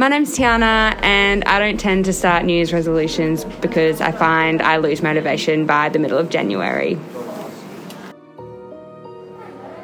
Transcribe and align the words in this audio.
My 0.00 0.08
name's 0.08 0.34
Tiana, 0.34 0.98
and 1.02 1.44
I 1.44 1.58
don't 1.58 1.78
tend 1.78 2.06
to 2.06 2.14
start 2.14 2.46
New 2.46 2.54
Year's 2.54 2.72
resolutions 2.72 3.44
because 3.44 4.00
I 4.00 4.12
find 4.12 4.62
I 4.62 4.78
lose 4.78 5.02
motivation 5.02 5.66
by 5.66 5.90
the 5.90 5.98
middle 5.98 6.16
of 6.16 6.30
January. 6.30 6.98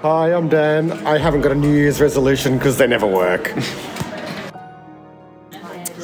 Hi, 0.00 0.32
I'm 0.32 0.48
Dan. 0.48 0.92
I 1.06 1.18
haven't 1.18 1.42
got 1.42 1.52
a 1.52 1.54
New 1.54 1.70
Year's 1.70 2.00
resolution 2.00 2.56
because 2.56 2.78
they 2.78 2.86
never 2.86 3.06
work. 3.06 3.48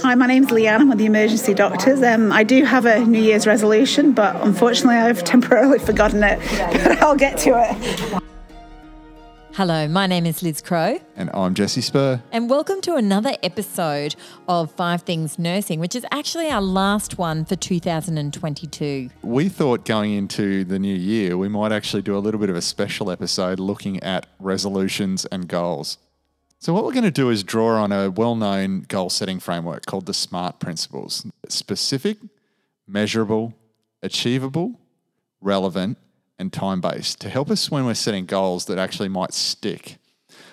Hi, 0.02 0.14
my 0.14 0.26
name's 0.26 0.48
Leanne. 0.48 0.80
I'm 0.80 0.90
with 0.90 0.98
the 0.98 1.06
emergency 1.06 1.54
doctors. 1.54 2.02
Um, 2.02 2.32
I 2.32 2.44
do 2.44 2.66
have 2.66 2.84
a 2.84 3.02
New 3.06 3.22
Year's 3.22 3.46
resolution, 3.46 4.12
but 4.12 4.36
unfortunately, 4.42 4.96
I've 4.96 5.24
temporarily 5.24 5.78
forgotten 5.88 6.22
it. 6.22 6.38
But 6.84 7.00
I'll 7.00 7.16
get 7.16 7.38
to 7.38 7.52
it. 7.56 8.21
Hello, 9.54 9.86
my 9.86 10.06
name 10.06 10.24
is 10.24 10.42
Liz 10.42 10.62
Crow, 10.62 10.98
And 11.14 11.28
I'm 11.34 11.52
Jesse 11.54 11.82
Spurr. 11.82 12.22
and 12.32 12.48
welcome 12.48 12.80
to 12.82 12.94
another 12.94 13.32
episode 13.42 14.14
of 14.48 14.70
Five 14.72 15.02
Things 15.02 15.38
Nursing, 15.38 15.78
which 15.78 15.94
is 15.94 16.06
actually 16.10 16.48
our 16.48 16.62
last 16.62 17.18
one 17.18 17.44
for 17.44 17.54
2022. 17.54 19.10
We 19.22 19.48
thought 19.50 19.84
going 19.84 20.12
into 20.12 20.64
the 20.64 20.78
new 20.78 20.94
year, 20.94 21.36
we 21.36 21.48
might 21.48 21.70
actually 21.70 22.00
do 22.00 22.16
a 22.16 22.20
little 22.20 22.40
bit 22.40 22.48
of 22.48 22.56
a 22.56 22.62
special 22.62 23.10
episode 23.10 23.60
looking 23.60 24.02
at 24.02 24.26
resolutions 24.38 25.26
and 25.26 25.48
goals. 25.48 25.98
So, 26.58 26.72
what 26.72 26.84
we're 26.84 26.92
going 26.92 27.04
to 27.04 27.10
do 27.10 27.28
is 27.28 27.44
draw 27.44 27.82
on 27.82 27.92
a 27.92 28.10
well 28.10 28.36
known 28.36 28.86
goal 28.88 29.10
setting 29.10 29.38
framework 29.38 29.84
called 29.84 30.06
the 30.06 30.14
SMART 30.14 30.60
principles 30.60 31.26
specific, 31.48 32.16
measurable, 32.86 33.52
achievable, 34.02 34.80
relevant, 35.40 35.98
and 36.38 36.52
time 36.52 36.80
based 36.80 37.20
to 37.20 37.28
help 37.28 37.50
us 37.50 37.70
when 37.70 37.84
we're 37.84 37.94
setting 37.94 38.26
goals 38.26 38.64
that 38.66 38.78
actually 38.78 39.08
might 39.08 39.32
stick. 39.32 39.98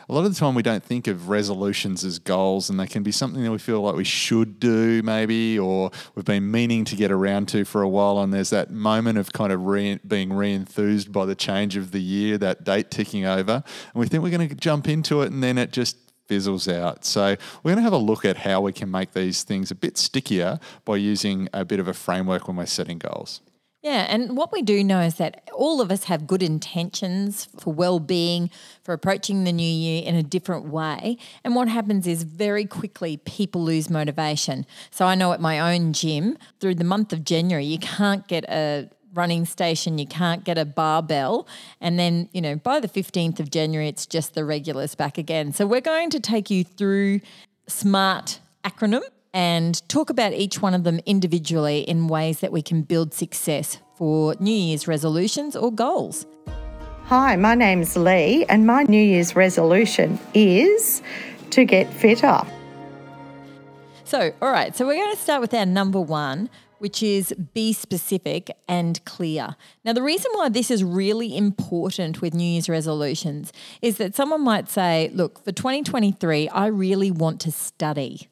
A 0.09 0.13
lot 0.13 0.25
of 0.25 0.33
the 0.33 0.39
time, 0.39 0.55
we 0.55 0.63
don't 0.63 0.83
think 0.83 1.05
of 1.05 1.29
resolutions 1.29 2.03
as 2.03 2.17
goals, 2.17 2.67
and 2.67 2.79
they 2.79 2.87
can 2.87 3.03
be 3.03 3.11
something 3.11 3.43
that 3.43 3.51
we 3.51 3.59
feel 3.59 3.81
like 3.81 3.93
we 3.93 4.03
should 4.03 4.59
do, 4.59 5.03
maybe, 5.03 5.59
or 5.59 5.91
we've 6.15 6.25
been 6.25 6.49
meaning 6.49 6.83
to 6.85 6.95
get 6.95 7.11
around 7.11 7.47
to 7.49 7.63
for 7.63 7.83
a 7.83 7.87
while. 7.87 8.17
And 8.17 8.33
there's 8.33 8.49
that 8.49 8.71
moment 8.71 9.19
of 9.19 9.31
kind 9.31 9.53
of 9.53 9.67
re- 9.67 9.99
being 10.07 10.33
re 10.33 10.51
enthused 10.51 11.11
by 11.11 11.27
the 11.27 11.35
change 11.35 11.77
of 11.77 11.91
the 11.91 12.01
year, 12.01 12.39
that 12.39 12.63
date 12.63 12.89
ticking 12.89 13.25
over. 13.25 13.63
And 13.93 13.93
we 13.93 14.07
think 14.07 14.23
we're 14.23 14.35
going 14.35 14.49
to 14.49 14.55
jump 14.55 14.87
into 14.87 15.21
it, 15.21 15.31
and 15.31 15.43
then 15.43 15.59
it 15.59 15.71
just 15.71 15.95
fizzles 16.27 16.67
out. 16.67 17.05
So, 17.05 17.35
we're 17.61 17.73
going 17.73 17.77
to 17.77 17.83
have 17.83 17.93
a 17.93 17.97
look 17.97 18.25
at 18.25 18.37
how 18.37 18.61
we 18.61 18.73
can 18.73 18.89
make 18.89 19.13
these 19.13 19.43
things 19.43 19.69
a 19.69 19.75
bit 19.75 19.95
stickier 19.95 20.59
by 20.85 20.95
using 20.95 21.49
a 21.53 21.63
bit 21.63 21.79
of 21.79 21.87
a 21.87 21.93
framework 21.93 22.47
when 22.47 22.57
we're 22.57 22.65
setting 22.65 22.97
goals. 22.97 23.41
Yeah, 23.81 24.07
and 24.09 24.35
what 24.35 24.51
we 24.51 24.61
do 24.61 24.83
know 24.83 24.99
is 24.99 25.15
that 25.15 25.49
all 25.53 25.79
of 25.79 25.89
us 25.89 26.03
have 26.05 26.27
good 26.27 26.43
intentions 26.43 27.47
for 27.57 27.73
well-being, 27.73 28.49
for 28.83 28.93
approaching 28.93 29.45
the 29.45 29.53
new 29.53 29.63
year 29.63 30.03
in 30.03 30.15
a 30.15 30.23
different 30.23 30.65
way. 30.65 31.17
And 31.45 31.55
what 31.55 31.69
happens 31.69 32.05
is 32.05 32.23
very 32.23 32.65
quickly 32.65 33.17
people 33.17 33.63
lose 33.63 33.89
motivation. 33.89 34.65
So 34.91 35.05
I 35.05 35.15
know 35.15 35.31
at 35.31 35.39
my 35.39 35.73
own 35.73 35.93
gym, 35.93 36.37
through 36.59 36.75
the 36.75 36.83
month 36.83 37.13
of 37.13 37.23
January, 37.23 37.63
you 37.63 37.79
can't 37.79 38.27
get 38.27 38.43
a 38.49 38.89
running 39.13 39.45
station, 39.45 39.97
you 39.97 40.05
can't 40.05 40.43
get 40.43 40.57
a 40.57 40.65
barbell, 40.65 41.47
and 41.79 41.97
then, 41.97 42.29
you 42.33 42.41
know, 42.41 42.57
by 42.57 42.81
the 42.81 42.89
15th 42.89 43.39
of 43.39 43.49
January 43.49 43.87
it's 43.87 44.05
just 44.05 44.33
the 44.33 44.43
regulars 44.43 44.93
back 44.93 45.17
again. 45.17 45.53
So 45.53 45.65
we're 45.65 45.79
going 45.79 46.09
to 46.09 46.19
take 46.19 46.49
you 46.49 46.65
through 46.65 47.21
SMART 47.67 48.39
acronym 48.65 49.01
and 49.33 49.87
talk 49.89 50.09
about 50.09 50.33
each 50.33 50.61
one 50.61 50.73
of 50.73 50.83
them 50.83 50.99
individually 51.05 51.81
in 51.81 52.07
ways 52.07 52.39
that 52.39 52.51
we 52.51 52.61
can 52.61 52.81
build 52.81 53.13
success 53.13 53.79
for 53.95 54.35
New 54.39 54.53
Year's 54.53 54.87
resolutions 54.87 55.55
or 55.55 55.71
goals. 55.71 56.25
Hi, 57.05 57.35
my 57.35 57.55
name's 57.55 57.97
Lee, 57.97 58.45
and 58.45 58.67
my 58.67 58.83
New 58.83 59.01
Year's 59.01 59.35
resolution 59.35 60.19
is 60.33 61.01
to 61.49 61.65
get 61.65 61.91
fitter. 61.91 62.41
So, 64.03 64.31
all 64.41 64.51
right, 64.51 64.75
so 64.75 64.85
we're 64.85 64.95
going 64.95 65.15
to 65.15 65.21
start 65.21 65.41
with 65.41 65.53
our 65.53 65.65
number 65.65 65.99
one, 65.99 66.49
which 66.79 67.03
is 67.03 67.33
be 67.53 67.73
specific 67.73 68.49
and 68.67 69.03
clear. 69.05 69.55
Now, 69.83 69.93
the 69.93 70.01
reason 70.01 70.31
why 70.33 70.49
this 70.49 70.71
is 70.71 70.83
really 70.83 71.35
important 71.35 72.21
with 72.21 72.33
New 72.33 72.43
Year's 72.43 72.69
resolutions 72.69 73.53
is 73.81 73.97
that 73.97 74.15
someone 74.15 74.43
might 74.43 74.69
say, 74.69 75.11
look, 75.13 75.43
for 75.43 75.51
2023, 75.51 76.49
I 76.49 76.67
really 76.67 77.11
want 77.11 77.41
to 77.41 77.51
study. 77.51 78.29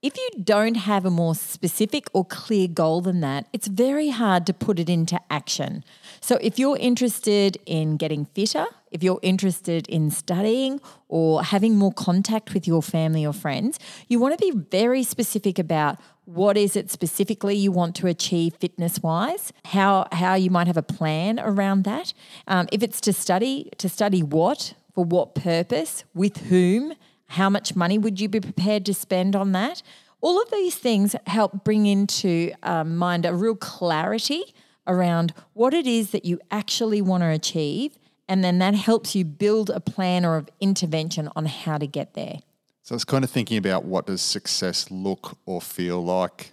If 0.00 0.16
you 0.16 0.44
don't 0.44 0.76
have 0.76 1.04
a 1.04 1.10
more 1.10 1.34
specific 1.34 2.06
or 2.12 2.24
clear 2.24 2.68
goal 2.68 3.00
than 3.00 3.20
that, 3.22 3.48
it's 3.52 3.66
very 3.66 4.10
hard 4.10 4.46
to 4.46 4.54
put 4.54 4.78
it 4.78 4.88
into 4.88 5.20
action. 5.28 5.82
So, 6.20 6.38
if 6.40 6.56
you're 6.56 6.78
interested 6.78 7.58
in 7.66 7.96
getting 7.96 8.26
fitter, 8.26 8.66
if 8.92 9.02
you're 9.02 9.18
interested 9.22 9.88
in 9.88 10.12
studying 10.12 10.80
or 11.08 11.42
having 11.42 11.74
more 11.74 11.92
contact 11.92 12.54
with 12.54 12.64
your 12.64 12.80
family 12.80 13.26
or 13.26 13.32
friends, 13.32 13.80
you 14.06 14.20
want 14.20 14.38
to 14.38 14.52
be 14.52 14.56
very 14.56 15.02
specific 15.02 15.58
about 15.58 15.98
what 16.26 16.56
is 16.56 16.76
it 16.76 16.92
specifically 16.92 17.56
you 17.56 17.72
want 17.72 17.96
to 17.96 18.06
achieve 18.06 18.54
fitness 18.54 19.02
wise, 19.02 19.52
how, 19.64 20.06
how 20.12 20.34
you 20.34 20.48
might 20.48 20.68
have 20.68 20.76
a 20.76 20.82
plan 20.82 21.40
around 21.40 21.82
that. 21.82 22.12
Um, 22.46 22.68
if 22.70 22.84
it's 22.84 23.00
to 23.00 23.12
study, 23.12 23.68
to 23.78 23.88
study 23.88 24.22
what, 24.22 24.74
for 24.94 25.04
what 25.04 25.34
purpose, 25.34 26.04
with 26.14 26.36
whom, 26.36 26.92
how 27.28 27.50
much 27.50 27.76
money 27.76 27.98
would 27.98 28.20
you 28.20 28.28
be 28.28 28.40
prepared 28.40 28.84
to 28.86 28.94
spend 28.94 29.36
on 29.36 29.52
that? 29.52 29.82
All 30.20 30.42
of 30.42 30.50
these 30.50 30.76
things 30.76 31.14
help 31.26 31.62
bring 31.64 31.86
into 31.86 32.52
um, 32.62 32.96
mind 32.96 33.24
a 33.24 33.34
real 33.34 33.54
clarity 33.54 34.54
around 34.86 35.34
what 35.52 35.74
it 35.74 35.86
is 35.86 36.10
that 36.10 36.24
you 36.24 36.40
actually 36.50 37.00
want 37.00 37.22
to 37.22 37.28
achieve. 37.28 37.98
And 38.28 38.42
then 38.42 38.58
that 38.58 38.74
helps 38.74 39.14
you 39.14 39.24
build 39.24 39.70
a 39.70 39.80
plan 39.80 40.24
or 40.24 40.36
of 40.36 40.48
intervention 40.60 41.28
on 41.36 41.46
how 41.46 41.78
to 41.78 41.86
get 41.86 42.14
there. 42.14 42.40
So, 42.82 42.94
it's 42.94 43.04
kind 43.04 43.22
of 43.22 43.30
thinking 43.30 43.58
about 43.58 43.84
what 43.84 44.06
does 44.06 44.22
success 44.22 44.90
look 44.90 45.36
or 45.44 45.60
feel 45.60 46.02
like 46.02 46.52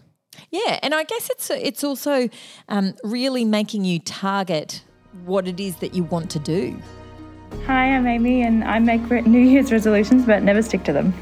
Yeah, 0.51 0.79
and 0.83 0.93
I 0.93 1.03
guess 1.03 1.29
it's 1.29 1.49
it's 1.49 1.83
also 1.83 2.27
um, 2.67 2.93
really 3.03 3.45
making 3.45 3.85
you 3.85 3.99
target 3.99 4.83
what 5.23 5.47
it 5.47 5.61
is 5.61 5.77
that 5.77 5.93
you 5.93 6.03
want 6.03 6.29
to 6.31 6.39
do. 6.39 6.77
Hi, 7.63 7.95
I'm 7.95 8.05
Amy, 8.05 8.43
and 8.43 8.63
I 8.63 8.79
make 8.79 9.01
New 9.25 9.39
Year's 9.39 9.71
resolutions 9.71 10.25
but 10.25 10.43
never 10.43 10.61
stick 10.61 10.83
to 10.83 10.93
them. 10.93 11.13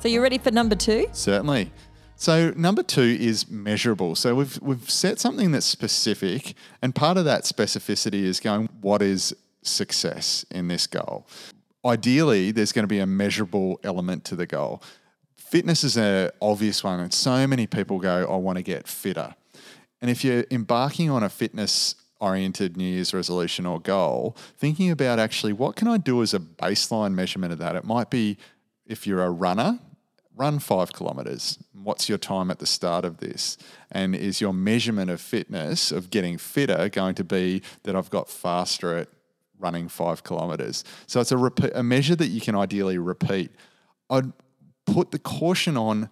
So 0.00 0.08
you're 0.08 0.22
ready 0.22 0.38
for 0.38 0.50
number 0.50 0.74
two? 0.74 1.06
Certainly. 1.12 1.72
So 2.16 2.52
number 2.56 2.82
two 2.82 3.16
is 3.20 3.50
measurable. 3.50 4.14
So 4.14 4.34
we've 4.34 4.60
we've 4.62 4.88
set 4.88 5.18
something 5.18 5.50
that's 5.50 5.66
specific, 5.66 6.54
and 6.80 6.94
part 6.94 7.16
of 7.16 7.24
that 7.24 7.42
specificity 7.42 8.22
is 8.22 8.38
going 8.38 8.68
what 8.80 9.02
is 9.02 9.34
success 9.62 10.44
in 10.50 10.68
this 10.68 10.86
goal. 10.86 11.26
Ideally, 11.84 12.52
there's 12.52 12.72
going 12.72 12.84
to 12.84 12.88
be 12.88 13.00
a 13.00 13.06
measurable 13.06 13.80
element 13.82 14.24
to 14.26 14.36
the 14.36 14.46
goal. 14.46 14.82
Fitness 15.36 15.82
is 15.82 15.96
an 15.96 16.30
obvious 16.40 16.84
one, 16.84 17.00
and 17.00 17.12
so 17.12 17.46
many 17.46 17.66
people 17.66 17.98
go, 17.98 18.26
"I 18.30 18.36
want 18.36 18.58
to 18.58 18.62
get 18.62 18.86
fitter." 18.86 19.34
And 20.00 20.10
if 20.10 20.24
you're 20.24 20.44
embarking 20.50 21.10
on 21.10 21.22
a 21.22 21.28
fitness 21.28 21.96
oriented 22.22 22.76
New 22.76 22.84
Year's 22.84 23.12
resolution 23.12 23.66
or 23.66 23.80
goal, 23.80 24.36
thinking 24.56 24.90
about 24.90 25.18
actually 25.18 25.52
what 25.52 25.74
can 25.74 25.88
I 25.88 25.98
do 25.98 26.22
as 26.22 26.32
a 26.32 26.38
baseline 26.38 27.14
measurement 27.14 27.52
of 27.52 27.58
that? 27.58 27.74
It 27.74 27.84
might 27.84 28.10
be 28.10 28.38
if 28.86 29.06
you're 29.06 29.22
a 29.22 29.30
runner, 29.30 29.80
run 30.36 30.60
five 30.60 30.92
kilometers. 30.92 31.58
What's 31.72 32.08
your 32.08 32.18
time 32.18 32.50
at 32.50 32.60
the 32.60 32.66
start 32.66 33.04
of 33.04 33.18
this? 33.18 33.58
And 33.90 34.14
is 34.14 34.40
your 34.40 34.52
measurement 34.52 35.10
of 35.10 35.20
fitness, 35.20 35.90
of 35.90 36.10
getting 36.10 36.38
fitter, 36.38 36.88
going 36.88 37.16
to 37.16 37.24
be 37.24 37.60
that 37.82 37.96
I've 37.96 38.10
got 38.10 38.30
faster 38.30 38.96
at 38.96 39.08
running 39.58 39.88
five 39.88 40.22
kilometers? 40.22 40.84
So 41.08 41.20
it's 41.20 41.32
a, 41.32 41.36
repeat, 41.36 41.72
a 41.74 41.82
measure 41.82 42.14
that 42.14 42.28
you 42.28 42.40
can 42.40 42.54
ideally 42.54 42.98
repeat. 42.98 43.50
I'd 44.08 44.32
put 44.86 45.10
the 45.10 45.18
caution 45.18 45.76
on 45.76 46.08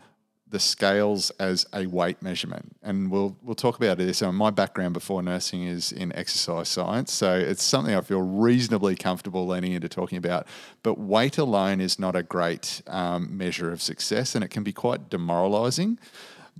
the 0.50 0.60
scales 0.60 1.30
as 1.38 1.66
a 1.72 1.86
weight 1.86 2.20
measurement, 2.22 2.76
and 2.82 3.10
we'll 3.10 3.36
we'll 3.42 3.54
talk 3.54 3.76
about 3.76 3.98
this. 3.98 4.18
So 4.18 4.30
my 4.32 4.50
background 4.50 4.94
before 4.94 5.22
nursing 5.22 5.62
is 5.62 5.92
in 5.92 6.14
exercise 6.14 6.68
science, 6.68 7.12
so 7.12 7.34
it's 7.34 7.62
something 7.62 7.94
I 7.94 8.00
feel 8.00 8.20
reasonably 8.20 8.96
comfortable 8.96 9.46
leaning 9.46 9.72
into 9.72 9.88
talking 9.88 10.18
about. 10.18 10.46
But 10.82 10.98
weight 10.98 11.38
alone 11.38 11.80
is 11.80 11.98
not 11.98 12.16
a 12.16 12.22
great 12.22 12.82
um, 12.86 13.36
measure 13.36 13.72
of 13.72 13.80
success, 13.80 14.34
and 14.34 14.44
it 14.44 14.48
can 14.48 14.62
be 14.62 14.72
quite 14.72 15.08
demoralising. 15.08 15.98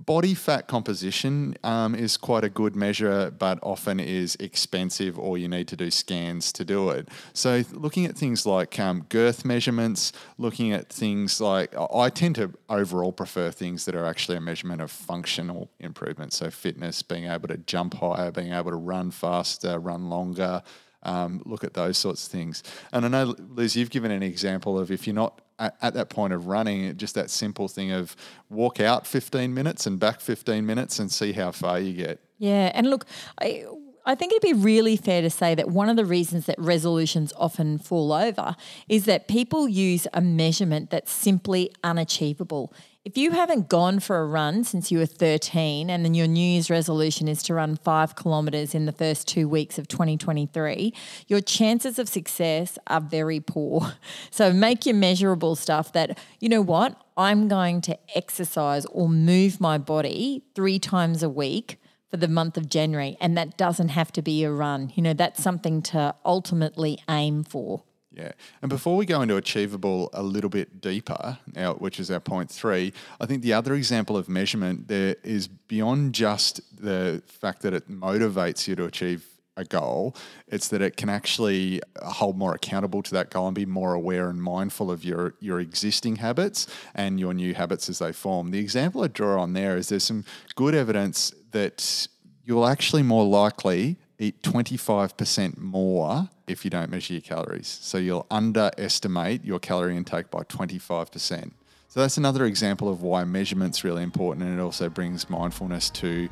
Body 0.05 0.33
fat 0.33 0.67
composition 0.67 1.55
um, 1.63 1.93
is 1.93 2.17
quite 2.17 2.43
a 2.43 2.49
good 2.49 2.75
measure, 2.75 3.29
but 3.29 3.59
often 3.61 3.99
is 3.99 4.35
expensive, 4.39 5.19
or 5.19 5.37
you 5.37 5.47
need 5.47 5.67
to 5.67 5.75
do 5.75 5.91
scans 5.91 6.51
to 6.53 6.65
do 6.65 6.89
it. 6.89 7.09
So, 7.33 7.63
looking 7.71 8.05
at 8.05 8.17
things 8.17 8.45
like 8.45 8.79
um, 8.79 9.05
girth 9.09 9.45
measurements, 9.45 10.11
looking 10.39 10.71
at 10.71 10.89
things 10.89 11.39
like 11.39 11.75
I 11.77 12.09
tend 12.09 12.35
to 12.35 12.51
overall 12.67 13.11
prefer 13.11 13.51
things 13.51 13.85
that 13.85 13.93
are 13.93 14.05
actually 14.05 14.37
a 14.37 14.41
measurement 14.41 14.81
of 14.81 14.89
functional 14.89 15.69
improvement. 15.79 16.33
So, 16.33 16.49
fitness, 16.49 17.03
being 17.03 17.25
able 17.25 17.49
to 17.49 17.57
jump 17.57 17.93
higher, 17.95 18.31
being 18.31 18.53
able 18.53 18.71
to 18.71 18.77
run 18.77 19.11
faster, 19.11 19.77
run 19.77 20.09
longer. 20.09 20.63
Um, 21.03 21.41
look 21.45 21.63
at 21.63 21.73
those 21.73 21.97
sorts 21.97 22.25
of 22.25 22.31
things. 22.31 22.63
And 22.93 23.05
I 23.05 23.07
know, 23.07 23.35
Liz, 23.55 23.75
you've 23.75 23.89
given 23.89 24.11
an 24.11 24.21
example 24.21 24.77
of 24.77 24.91
if 24.91 25.07
you're 25.07 25.15
not 25.15 25.41
at, 25.57 25.75
at, 25.81 25.93
that 25.95 26.09
point 26.09 26.31
of 26.33 26.47
running, 26.47 26.95
just 26.97 27.15
that 27.15 27.29
simple 27.29 27.67
thing 27.67 27.91
of 27.91 28.15
walk 28.49 28.79
out 28.79 29.07
15 29.07 29.53
minutes 29.53 29.87
and 29.87 29.99
back 29.99 30.21
15 30.21 30.65
minutes 30.65 30.99
and 30.99 31.11
see 31.11 31.31
how 31.31 31.51
far 31.51 31.79
you 31.79 31.93
get. 31.93 32.19
Yeah. 32.37 32.71
And 32.73 32.89
look, 32.89 33.05
I, 33.39 33.65
I 34.05 34.15
think 34.15 34.33
it'd 34.33 34.41
be 34.41 34.53
really 34.53 34.97
fair 34.97 35.21
to 35.21 35.29
say 35.29 35.53
that 35.55 35.69
one 35.69 35.89
of 35.89 35.95
the 35.95 36.05
reasons 36.05 36.47
that 36.47 36.57
resolutions 36.57 37.33
often 37.37 37.77
fall 37.77 38.11
over 38.11 38.55
is 38.89 39.05
that 39.05 39.27
people 39.27 39.67
use 39.67 40.07
a 40.13 40.21
measurement 40.21 40.89
that's 40.89 41.11
simply 41.11 41.71
unachievable. 41.83 42.73
If 43.03 43.17
you 43.17 43.31
haven't 43.31 43.67
gone 43.67 43.99
for 43.99 44.19
a 44.19 44.27
run 44.27 44.63
since 44.63 44.91
you 44.91 44.99
were 44.99 45.07
13 45.07 45.89
and 45.89 46.05
then 46.05 46.13
your 46.13 46.27
New 46.27 46.39
Year's 46.39 46.69
resolution 46.69 47.27
is 47.27 47.41
to 47.43 47.55
run 47.55 47.75
five 47.75 48.15
kilometres 48.15 48.75
in 48.75 48.85
the 48.85 48.91
first 48.91 49.27
two 49.27 49.49
weeks 49.49 49.79
of 49.79 49.87
2023, 49.87 50.93
your 51.27 51.41
chances 51.41 51.97
of 51.97 52.07
success 52.07 52.77
are 52.85 53.01
very 53.01 53.39
poor. 53.39 53.93
So 54.29 54.53
make 54.53 54.85
your 54.85 54.95
measurable 54.95 55.55
stuff 55.55 55.93
that, 55.93 56.17
you 56.39 56.47
know 56.47 56.61
what, 56.61 56.95
I'm 57.17 57.47
going 57.47 57.81
to 57.81 57.97
exercise 58.15 58.85
or 58.85 59.09
move 59.09 59.59
my 59.59 59.77
body 59.77 60.43
three 60.55 60.79
times 60.79 61.23
a 61.23 61.29
week 61.29 61.81
for 62.09 62.17
the 62.17 62.27
month 62.27 62.55
of 62.55 62.69
January. 62.69 63.17
And 63.19 63.37
that 63.37 63.57
doesn't 63.57 63.89
have 63.89 64.11
to 64.13 64.21
be 64.21 64.43
a 64.43 64.51
run. 64.51 64.91
You 64.95 65.03
know, 65.03 65.13
that's 65.13 65.41
something 65.41 65.81
to 65.83 66.15
ultimately 66.23 66.99
aim 67.09 67.43
for. 67.43 67.83
Yeah. 68.13 68.33
And 68.61 68.69
before 68.69 68.97
we 68.97 69.05
go 69.05 69.21
into 69.21 69.37
achievable 69.37 70.09
a 70.13 70.21
little 70.21 70.49
bit 70.49 70.81
deeper, 70.81 71.37
now, 71.55 71.75
which 71.75 71.99
is 71.99 72.11
our 72.11 72.19
point 72.19 72.49
three, 72.49 72.91
I 73.21 73.25
think 73.25 73.41
the 73.41 73.53
other 73.53 73.73
example 73.73 74.17
of 74.17 74.27
measurement 74.27 74.89
there 74.89 75.15
is 75.23 75.47
beyond 75.47 76.13
just 76.13 76.59
the 76.75 77.23
fact 77.25 77.61
that 77.61 77.73
it 77.73 77.89
motivates 77.89 78.67
you 78.67 78.75
to 78.75 78.85
achieve 78.85 79.25
a 79.57 79.65
goal, 79.65 80.15
it's 80.47 80.67
that 80.69 80.81
it 80.81 80.97
can 80.97 81.09
actually 81.09 81.81
hold 82.01 82.37
more 82.37 82.53
accountable 82.53 83.01
to 83.03 83.11
that 83.11 83.29
goal 83.29 83.47
and 83.47 83.55
be 83.55 83.65
more 83.65 83.93
aware 83.93 84.29
and 84.29 84.41
mindful 84.41 84.89
of 84.89 85.03
your 85.03 85.35
your 85.39 85.59
existing 85.59 86.17
habits 86.17 86.67
and 86.95 87.19
your 87.19 87.33
new 87.33 87.53
habits 87.53 87.89
as 87.89 87.99
they 87.99 88.11
form. 88.11 88.51
The 88.51 88.59
example 88.59 89.03
I 89.03 89.07
draw 89.07 89.41
on 89.41 89.53
there 89.53 89.77
is 89.77 89.89
there's 89.89 90.03
some 90.03 90.25
good 90.55 90.73
evidence 90.73 91.33
that 91.51 92.07
you'll 92.43 92.67
actually 92.67 93.03
more 93.03 93.25
likely 93.25 93.97
eat 94.19 94.41
25% 94.43 95.57
more 95.57 96.29
if 96.51 96.63
you 96.63 96.71
don't 96.71 96.89
measure 96.89 97.13
your 97.13 97.21
calories. 97.21 97.79
So 97.81 97.97
you'll 97.97 98.27
underestimate 98.29 99.43
your 99.43 99.59
calorie 99.59 99.97
intake 99.97 100.29
by 100.29 100.43
25%. 100.43 101.51
So 101.87 101.99
that's 101.99 102.17
another 102.17 102.45
example 102.45 102.87
of 102.89 103.01
why 103.01 103.23
measurement's 103.25 103.83
really 103.83 104.03
important 104.03 104.45
and 104.45 104.57
it 104.57 104.61
also 104.61 104.87
brings 104.87 105.29
mindfulness 105.29 105.89
to 105.89 106.29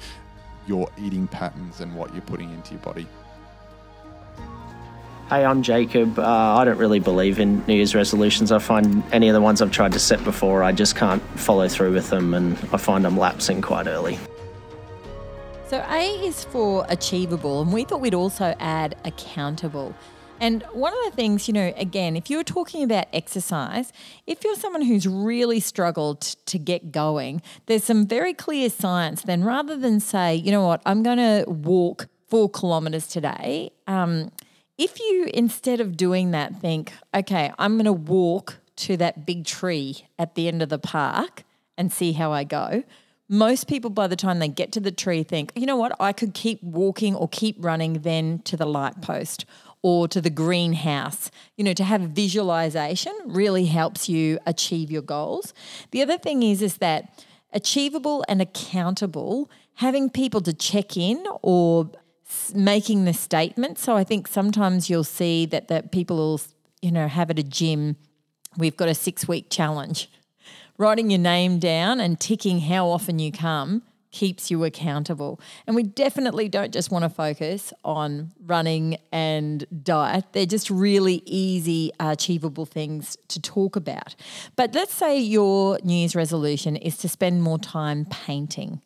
your 0.68 0.90
eating 0.98 1.28
patterns 1.28 1.82
and 1.82 1.96
what 1.96 2.14
you're 2.14 2.22
putting 2.22 2.52
into 2.52 2.72
your 2.72 2.82
body. 2.82 3.08
Hey, 5.30 5.46
I'm 5.46 5.62
Jacob. 5.62 6.18
Uh, 6.18 6.24
I 6.24 6.64
don't 6.64 6.78
really 6.78 7.00
believe 7.00 7.40
in 7.40 7.64
New 7.68 7.76
Year's 7.76 7.94
resolutions. 7.94 8.52
I 8.52 8.60
find 8.60 9.04
any 9.12 9.30
of 9.30 9.34
the 9.34 9.42
ones 9.42 9.62
I've 9.62 9.72
tried 9.72 9.92
to 9.92 10.00
set 10.00 10.24
before, 10.24 10.64
I 10.64 10.72
just 10.72 10.96
can't 10.96 11.22
follow 11.38 11.68
through 11.68 11.94
with 11.94 12.10
them 12.10 12.34
and 12.34 12.58
I 12.72 12.78
find 12.78 13.06
I'm 13.06 13.18
lapsing 13.18 13.62
quite 13.62 13.86
early. 13.86 14.18
So 15.70 15.86
A 15.88 16.26
is 16.26 16.46
for 16.46 16.84
achievable, 16.90 17.62
and 17.62 17.72
we 17.72 17.84
thought 17.84 18.02
we'd 18.02 18.16
also 18.16 18.56
add 18.60 18.96
accountable. 19.06 19.94
And 20.40 20.64
one 20.74 20.94
of 20.94 21.00
the 21.06 21.16
things, 21.16 21.48
you 21.48 21.54
know, 21.54 21.72
again, 21.78 22.16
if 22.16 22.28
you're 22.28 22.44
talking 22.44 22.82
about 22.82 23.06
exercise, 23.14 23.94
if 24.26 24.44
you're 24.44 24.56
someone 24.56 24.82
who's 24.82 25.08
really 25.08 25.60
struggled 25.60 26.22
to 26.22 26.58
get 26.58 26.92
going, 26.92 27.44
there's 27.68 27.84
some 27.84 28.08
very 28.08 28.34
clear 28.34 28.68
science. 28.72 29.22
Then 29.22 29.44
rather 29.44 29.78
than 29.78 30.00
say, 30.00 30.34
you 30.34 30.52
know 30.52 30.66
what, 30.66 30.82
I'm 30.88 31.04
going 31.04 31.20
to 31.20 31.48
walk 31.48 32.08
four 32.30 32.50
kilometers 32.50 33.06
today, 33.06 33.70
um, 33.86 34.32
if 34.80 35.00
you 35.00 35.30
instead 35.36 35.80
of 35.80 35.96
doing 35.96 36.32
that 36.32 36.56
think, 36.56 36.94
okay, 37.14 37.52
I'm 37.60 37.74
going 37.74 37.86
to 37.86 37.94
walk 37.94 38.58
to 38.78 38.98
that 38.98 39.24
big 39.24 39.46
tree 39.46 40.08
at 40.18 40.34
the 40.34 40.48
end 40.48 40.64
of 40.64 40.70
the 40.70 40.80
park 40.80 41.44
and 41.78 41.94
see 41.94 42.14
how 42.14 42.32
I 42.32 42.44
go 42.44 42.84
most 43.30 43.68
people 43.68 43.92
by 43.92 44.08
the 44.08 44.16
time 44.16 44.40
they 44.40 44.48
get 44.48 44.72
to 44.72 44.80
the 44.80 44.92
tree 44.92 45.22
think, 45.22 45.52
you 45.56 45.68
know 45.68 45.76
what, 45.76 45.96
I 46.00 46.12
could 46.12 46.34
keep 46.34 46.62
walking 46.64 47.16
or 47.16 47.30
keep 47.30 47.56
running 47.60 48.02
then 48.02 48.40
to 48.40 48.58
the 48.58 48.66
light 48.66 49.02
post 49.02 49.46
or 49.84 50.08
to 50.08 50.20
the 50.20 50.32
greenhouse. 50.32 51.30
You 51.56 51.64
know, 51.64 51.74
to 51.74 51.84
have 51.84 52.02
visualization 52.02 53.14
really 53.26 53.66
helps 53.66 54.10
you 54.10 54.40
achieve 54.48 54.90
your 54.90 55.04
goals. 55.04 55.54
The 55.92 56.02
other 56.02 56.18
thing 56.18 56.42
is 56.42 56.64
is 56.64 56.78
that 56.78 57.24
achievable 57.54 58.26
and 58.28 58.42
accountable, 58.42 59.50
having 59.76 60.10
people 60.10 60.42
to 60.42 60.54
check 60.54 60.98
in 60.98 61.24
or 61.44 61.90
making 62.54 63.06
the 63.06 63.14
statement. 63.14 63.78
So 63.78 63.96
I 63.96 64.04
think 64.04 64.28
sometimes 64.28 64.90
you'll 64.90 65.04
see 65.04 65.46
that 65.48 65.68
that 65.68 65.92
people 65.92 66.18
will, 66.18 66.42
you 66.82 66.92
know, 66.92 67.08
have 67.08 67.30
at 67.30 67.40
a 67.40 67.44
gym, 67.44 67.96
we've 68.58 68.76
got 68.76 68.90
a 68.90 68.96
6 68.96 69.28
week 69.28 69.50
challenge 69.50 70.10
writing 70.80 71.12
your 71.12 71.20
name 71.20 71.60
down 71.60 72.00
and 72.00 72.20
ticking 72.20 72.62
how 72.62 72.88
often 72.88 73.20
you 73.20 73.32
come 73.32 73.84
keeps 74.12 74.50
you 74.50 74.64
accountable. 74.64 75.40
And 75.68 75.76
we 75.76 75.84
definitely 75.84 76.50
don't 76.50 76.74
just 76.74 76.90
want 76.90 77.04
to 77.04 77.10
focus 77.10 77.72
on 77.84 78.32
running 78.44 78.98
and 79.12 79.66
diet. 79.84 80.26
They're 80.32 80.48
just 80.48 80.70
really 80.72 81.22
easy, 81.26 81.92
uh, 82.00 82.14
achievable 82.14 82.66
things 82.66 83.18
to 83.28 83.40
talk 83.40 83.76
about. 83.76 84.16
But 84.56 84.74
let's 84.74 84.94
say 84.94 85.20
your 85.20 85.78
New 85.84 85.94
Year's 85.94 86.16
resolution 86.16 86.76
is 86.76 86.98
to 86.98 87.10
spend 87.10 87.44
more 87.44 87.60
time 87.60 88.06
painting. 88.10 88.82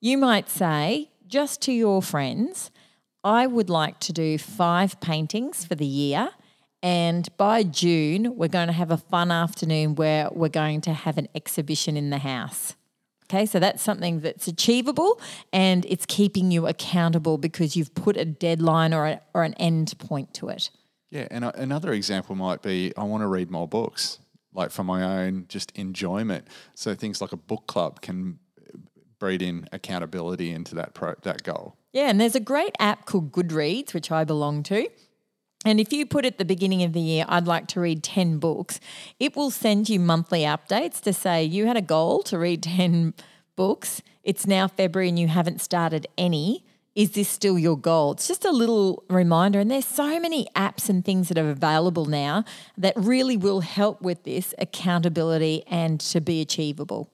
You 0.00 0.16
might 0.16 0.48
say, 0.48 1.10
just 1.26 1.60
to 1.62 1.72
your 1.72 2.00
friends, 2.00 2.70
I 3.22 3.46
would 3.46 3.68
like 3.68 4.00
to 4.00 4.12
do 4.12 4.38
five 4.38 5.00
paintings 5.00 5.64
for 5.64 5.74
the 5.74 5.86
year 5.86 6.30
and 6.82 7.28
by 7.36 7.62
June, 7.62 8.36
we're 8.36 8.48
going 8.48 8.66
to 8.66 8.72
have 8.72 8.90
a 8.90 8.96
fun 8.96 9.30
afternoon 9.30 9.94
where 9.94 10.28
we're 10.32 10.48
going 10.48 10.80
to 10.82 10.92
have 10.92 11.16
an 11.18 11.28
exhibition 11.34 11.96
in 11.96 12.10
the 12.10 12.18
house. 12.18 12.74
Okay, 13.26 13.46
so 13.46 13.58
that's 13.58 13.82
something 13.82 14.20
that's 14.20 14.46
achievable 14.46 15.18
and 15.54 15.86
it's 15.86 16.04
keeping 16.04 16.50
you 16.50 16.66
accountable 16.66 17.38
because 17.38 17.76
you've 17.76 17.94
put 17.94 18.16
a 18.18 18.26
deadline 18.26 18.92
or, 18.92 19.06
a, 19.06 19.20
or 19.32 19.42
an 19.42 19.54
end 19.54 19.94
point 19.98 20.34
to 20.34 20.50
it. 20.50 20.68
Yeah, 21.10 21.28
and 21.30 21.44
another 21.44 21.92
example 21.92 22.34
might 22.34 22.62
be 22.62 22.92
I 22.96 23.04
want 23.04 23.22
to 23.22 23.26
read 23.26 23.50
more 23.50 23.68
books, 23.68 24.18
like 24.52 24.70
for 24.70 24.84
my 24.84 25.24
own 25.24 25.46
just 25.48 25.72
enjoyment. 25.76 26.46
So 26.74 26.94
things 26.94 27.22
like 27.22 27.32
a 27.32 27.36
book 27.36 27.66
club 27.66 28.02
can 28.02 28.38
breed 29.18 29.40
in 29.40 29.68
accountability 29.72 30.50
into 30.50 30.74
that 30.74 30.94
pro, 30.94 31.14
that 31.22 31.42
goal. 31.42 31.76
Yeah, 31.92 32.08
and 32.08 32.20
there's 32.20 32.34
a 32.34 32.40
great 32.40 32.74
app 32.80 33.06
called 33.06 33.30
Goodreads, 33.32 33.94
which 33.94 34.10
I 34.10 34.24
belong 34.24 34.62
to. 34.64 34.88
And 35.64 35.78
if 35.78 35.92
you 35.92 36.06
put 36.06 36.24
at 36.24 36.38
the 36.38 36.44
beginning 36.44 36.82
of 36.82 36.92
the 36.92 37.00
year, 37.00 37.24
I'd 37.28 37.46
like 37.46 37.68
to 37.68 37.80
read 37.80 38.02
10 38.02 38.38
books, 38.38 38.80
it 39.20 39.36
will 39.36 39.50
send 39.50 39.88
you 39.88 40.00
monthly 40.00 40.40
updates 40.40 41.00
to 41.02 41.12
say 41.12 41.44
you 41.44 41.66
had 41.66 41.76
a 41.76 41.82
goal 41.82 42.22
to 42.24 42.38
read 42.38 42.62
10 42.62 43.14
books. 43.54 44.02
It's 44.24 44.46
now 44.46 44.66
February 44.68 45.08
and 45.08 45.18
you 45.18 45.28
haven't 45.28 45.60
started 45.60 46.06
any. 46.18 46.64
Is 46.94 47.12
this 47.12 47.28
still 47.28 47.58
your 47.58 47.78
goal? 47.78 48.12
It's 48.12 48.28
just 48.28 48.44
a 48.44 48.50
little 48.50 49.04
reminder. 49.08 49.60
And 49.60 49.70
there's 49.70 49.86
so 49.86 50.20
many 50.20 50.46
apps 50.54 50.88
and 50.88 51.04
things 51.04 51.28
that 51.28 51.38
are 51.38 51.50
available 51.50 52.04
now 52.04 52.44
that 52.76 52.94
really 52.96 53.36
will 53.36 53.60
help 53.60 54.02
with 54.02 54.24
this 54.24 54.54
accountability 54.58 55.64
and 55.68 56.00
to 56.00 56.20
be 56.20 56.40
achievable. 56.40 57.08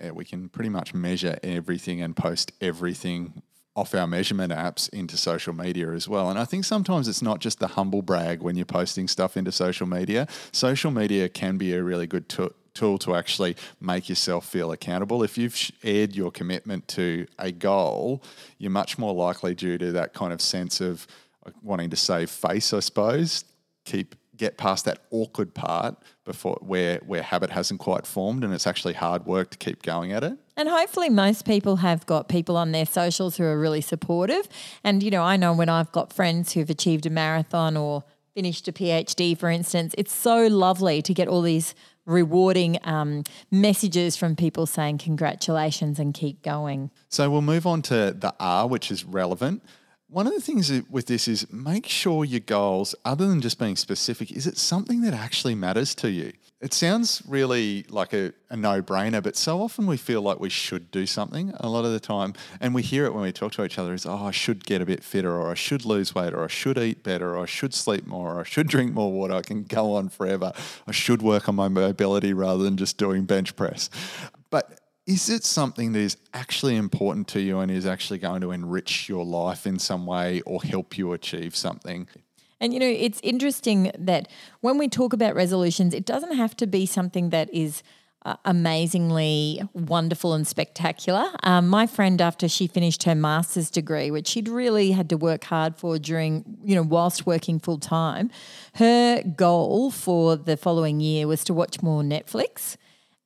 Yeah, 0.00 0.10
we 0.12 0.24
can 0.24 0.48
pretty 0.48 0.70
much 0.70 0.94
measure 0.94 1.38
everything 1.42 2.00
and 2.00 2.16
post 2.16 2.52
everything 2.60 3.42
off 3.76 3.94
our 3.94 4.06
measurement 4.06 4.52
apps 4.52 4.88
into 4.90 5.16
social 5.16 5.52
media 5.52 5.90
as 5.90 6.08
well. 6.08 6.30
And 6.30 6.38
I 6.38 6.44
think 6.44 6.64
sometimes 6.64 7.08
it's 7.08 7.22
not 7.22 7.40
just 7.40 7.58
the 7.58 7.68
humble 7.68 8.02
brag 8.02 8.40
when 8.40 8.56
you're 8.56 8.64
posting 8.64 9.08
stuff 9.08 9.36
into 9.36 9.50
social 9.50 9.86
media. 9.86 10.28
Social 10.52 10.90
media 10.90 11.28
can 11.28 11.58
be 11.58 11.74
a 11.74 11.82
really 11.82 12.06
good 12.06 12.28
tool 12.28 12.52
tool 12.74 12.98
to 12.98 13.14
actually 13.14 13.56
make 13.80 14.08
yourself 14.08 14.44
feel 14.46 14.72
accountable. 14.72 15.22
If 15.22 15.38
you've 15.38 15.56
shared 15.56 16.14
your 16.14 16.32
commitment 16.32 16.88
to 16.88 17.26
a 17.38 17.52
goal, 17.52 18.22
you're 18.58 18.70
much 18.70 18.98
more 18.98 19.14
likely 19.14 19.54
due 19.54 19.78
to 19.78 19.92
that 19.92 20.12
kind 20.12 20.32
of 20.32 20.40
sense 20.40 20.80
of 20.80 21.06
uh, 21.46 21.50
wanting 21.62 21.90
to 21.90 21.96
save 21.96 22.30
face, 22.30 22.72
I 22.72 22.80
suppose, 22.80 23.44
keep 23.84 24.16
get 24.36 24.58
past 24.58 24.84
that 24.84 24.98
awkward 25.12 25.54
part 25.54 25.96
before 26.24 26.58
where 26.60 26.98
where 27.06 27.22
habit 27.22 27.50
hasn't 27.50 27.78
quite 27.78 28.04
formed 28.04 28.42
and 28.42 28.52
it's 28.52 28.66
actually 28.66 28.94
hard 28.94 29.24
work 29.26 29.50
to 29.50 29.58
keep 29.58 29.82
going 29.82 30.12
at 30.12 30.24
it. 30.24 30.36
And 30.56 30.68
hopefully, 30.68 31.10
most 31.10 31.44
people 31.44 31.76
have 31.76 32.06
got 32.06 32.28
people 32.28 32.56
on 32.56 32.72
their 32.72 32.86
socials 32.86 33.36
who 33.36 33.44
are 33.44 33.58
really 33.58 33.80
supportive. 33.80 34.48
And, 34.84 35.02
you 35.02 35.10
know, 35.10 35.22
I 35.22 35.36
know 35.36 35.52
when 35.52 35.68
I've 35.68 35.90
got 35.90 36.12
friends 36.12 36.52
who've 36.52 36.70
achieved 36.70 37.06
a 37.06 37.10
marathon 37.10 37.76
or 37.76 38.04
finished 38.34 38.68
a 38.68 38.72
PhD, 38.72 39.36
for 39.36 39.50
instance, 39.50 39.94
it's 39.98 40.12
so 40.12 40.46
lovely 40.46 41.02
to 41.02 41.14
get 41.14 41.28
all 41.28 41.42
these 41.42 41.74
rewarding 42.06 42.78
um, 42.84 43.24
messages 43.50 44.16
from 44.16 44.36
people 44.36 44.66
saying 44.66 44.98
congratulations 44.98 45.98
and 45.98 46.12
keep 46.14 46.42
going. 46.42 46.90
So 47.08 47.30
we'll 47.30 47.42
move 47.42 47.66
on 47.66 47.82
to 47.82 48.12
the 48.12 48.34
R, 48.38 48.68
which 48.68 48.90
is 48.90 49.04
relevant. 49.04 49.62
One 50.08 50.26
of 50.26 50.34
the 50.34 50.40
things 50.40 50.70
with 50.90 51.06
this 51.06 51.26
is 51.26 51.50
make 51.52 51.86
sure 51.86 52.24
your 52.24 52.40
goals, 52.40 52.94
other 53.04 53.26
than 53.26 53.40
just 53.40 53.58
being 53.58 53.74
specific, 53.74 54.30
is 54.30 54.46
it 54.46 54.58
something 54.58 55.00
that 55.00 55.14
actually 55.14 55.54
matters 55.54 55.94
to 55.96 56.10
you? 56.10 56.32
It 56.64 56.72
sounds 56.72 57.22
really 57.28 57.84
like 57.90 58.14
a, 58.14 58.32
a 58.48 58.56
no 58.56 58.80
brainer, 58.80 59.22
but 59.22 59.36
so 59.36 59.60
often 59.60 59.86
we 59.86 59.98
feel 59.98 60.22
like 60.22 60.40
we 60.40 60.48
should 60.48 60.90
do 60.90 61.04
something 61.04 61.52
a 61.60 61.68
lot 61.68 61.84
of 61.84 61.92
the 61.92 62.00
time. 62.00 62.32
And 62.58 62.74
we 62.74 62.80
hear 62.80 63.04
it 63.04 63.12
when 63.12 63.22
we 63.22 63.32
talk 63.32 63.52
to 63.52 63.66
each 63.66 63.78
other 63.78 63.92
is, 63.92 64.06
oh, 64.06 64.24
I 64.24 64.30
should 64.30 64.64
get 64.64 64.80
a 64.80 64.86
bit 64.86 65.04
fitter, 65.04 65.30
or 65.30 65.50
I 65.50 65.54
should 65.56 65.84
lose 65.84 66.14
weight, 66.14 66.32
or 66.32 66.42
I 66.42 66.46
should 66.46 66.78
eat 66.78 67.02
better, 67.02 67.36
or 67.36 67.42
I 67.42 67.44
should 67.44 67.74
sleep 67.74 68.06
more, 68.06 68.36
or 68.36 68.40
I 68.40 68.44
should 68.44 68.66
drink 68.66 68.94
more 68.94 69.12
water. 69.12 69.34
I 69.34 69.42
can 69.42 69.64
go 69.64 69.92
on 69.92 70.08
forever. 70.08 70.54
I 70.86 70.92
should 70.92 71.20
work 71.20 71.50
on 71.50 71.54
my 71.54 71.68
mobility 71.68 72.32
rather 72.32 72.62
than 72.62 72.78
just 72.78 72.96
doing 72.96 73.26
bench 73.26 73.56
press. 73.56 73.90
But 74.48 74.80
is 75.06 75.28
it 75.28 75.44
something 75.44 75.92
that 75.92 76.00
is 76.00 76.16
actually 76.32 76.76
important 76.76 77.28
to 77.28 77.42
you 77.42 77.58
and 77.58 77.70
is 77.70 77.84
actually 77.84 78.20
going 78.20 78.40
to 78.40 78.52
enrich 78.52 79.06
your 79.06 79.26
life 79.26 79.66
in 79.66 79.78
some 79.78 80.06
way 80.06 80.40
or 80.46 80.62
help 80.62 80.96
you 80.96 81.12
achieve 81.12 81.54
something? 81.54 82.08
And 82.60 82.72
you 82.72 82.80
know, 82.80 82.86
it's 82.88 83.20
interesting 83.22 83.90
that 83.98 84.28
when 84.60 84.78
we 84.78 84.88
talk 84.88 85.12
about 85.12 85.34
resolutions, 85.34 85.94
it 85.94 86.04
doesn't 86.04 86.36
have 86.36 86.56
to 86.56 86.66
be 86.66 86.86
something 86.86 87.30
that 87.30 87.52
is 87.52 87.82
uh, 88.24 88.36
amazingly 88.46 89.62
wonderful 89.74 90.32
and 90.32 90.46
spectacular. 90.46 91.26
Um, 91.42 91.68
my 91.68 91.86
friend, 91.86 92.20
after 92.22 92.48
she 92.48 92.66
finished 92.66 93.02
her 93.02 93.14
master's 93.14 93.70
degree, 93.70 94.10
which 94.10 94.28
she'd 94.28 94.48
really 94.48 94.92
had 94.92 95.10
to 95.10 95.16
work 95.16 95.44
hard 95.44 95.76
for 95.76 95.98
during, 95.98 96.56
you 96.64 96.74
know, 96.74 96.82
whilst 96.82 97.26
working 97.26 97.58
full 97.58 97.78
time, 97.78 98.30
her 98.76 99.22
goal 99.22 99.90
for 99.90 100.36
the 100.36 100.56
following 100.56 101.00
year 101.00 101.26
was 101.26 101.44
to 101.44 101.54
watch 101.54 101.82
more 101.82 102.02
Netflix. 102.02 102.76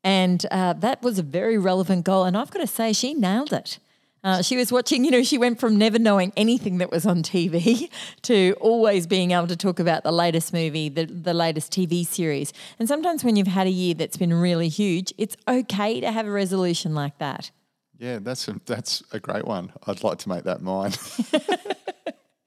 And 0.02 0.44
uh, 0.50 0.73
that 0.75 1.02
was 1.02 1.18
a 1.18 1.23
very 1.23 1.58
relevant 1.58 2.04
goal. 2.04 2.25
And 2.25 2.37
I've 2.37 2.50
got 2.50 2.61
to 2.61 2.66
say, 2.66 2.92
she 2.92 3.14
nailed 3.14 3.52
it. 3.52 3.78
Uh, 4.25 4.42
she 4.42 4.56
was 4.56 4.72
watching, 4.72 5.04
you 5.04 5.10
know, 5.10 5.22
she 5.22 5.38
went 5.38 5.60
from 5.60 5.76
never 5.76 5.98
knowing 5.98 6.32
anything 6.37 6.78
that 6.78 6.90
was 6.90 7.06
on 7.06 7.22
TV 7.22 7.88
to 8.22 8.56
always 8.60 9.06
being 9.06 9.30
able 9.30 9.46
to 9.46 9.56
talk 9.56 9.78
about 9.78 10.02
the 10.02 10.12
latest 10.12 10.52
movie, 10.52 10.88
the, 10.88 11.06
the 11.06 11.34
latest 11.34 11.72
TV 11.72 12.06
series. 12.06 12.52
And 12.78 12.88
sometimes 12.88 13.22
when 13.22 13.37
you've 13.37 13.46
had 13.46 13.66
a 13.66 13.70
year 13.70 13.94
that's 13.94 14.16
been 14.16 14.34
really 14.34 14.68
huge, 14.68 15.12
it's 15.18 15.37
okay 15.46 16.00
to 16.00 16.10
have 16.10 16.26
a 16.26 16.30
resolution 16.30 16.94
like 16.94 17.18
that. 17.18 17.50
Yeah, 17.98 18.18
that's 18.20 18.46
a, 18.48 18.60
that's 18.66 19.02
a 19.12 19.20
great 19.20 19.44
one. 19.44 19.72
I'd 19.87 20.04
like 20.04 20.18
to 20.18 20.28
make 20.28 20.44
that 20.44 20.62
mine. 20.62 20.92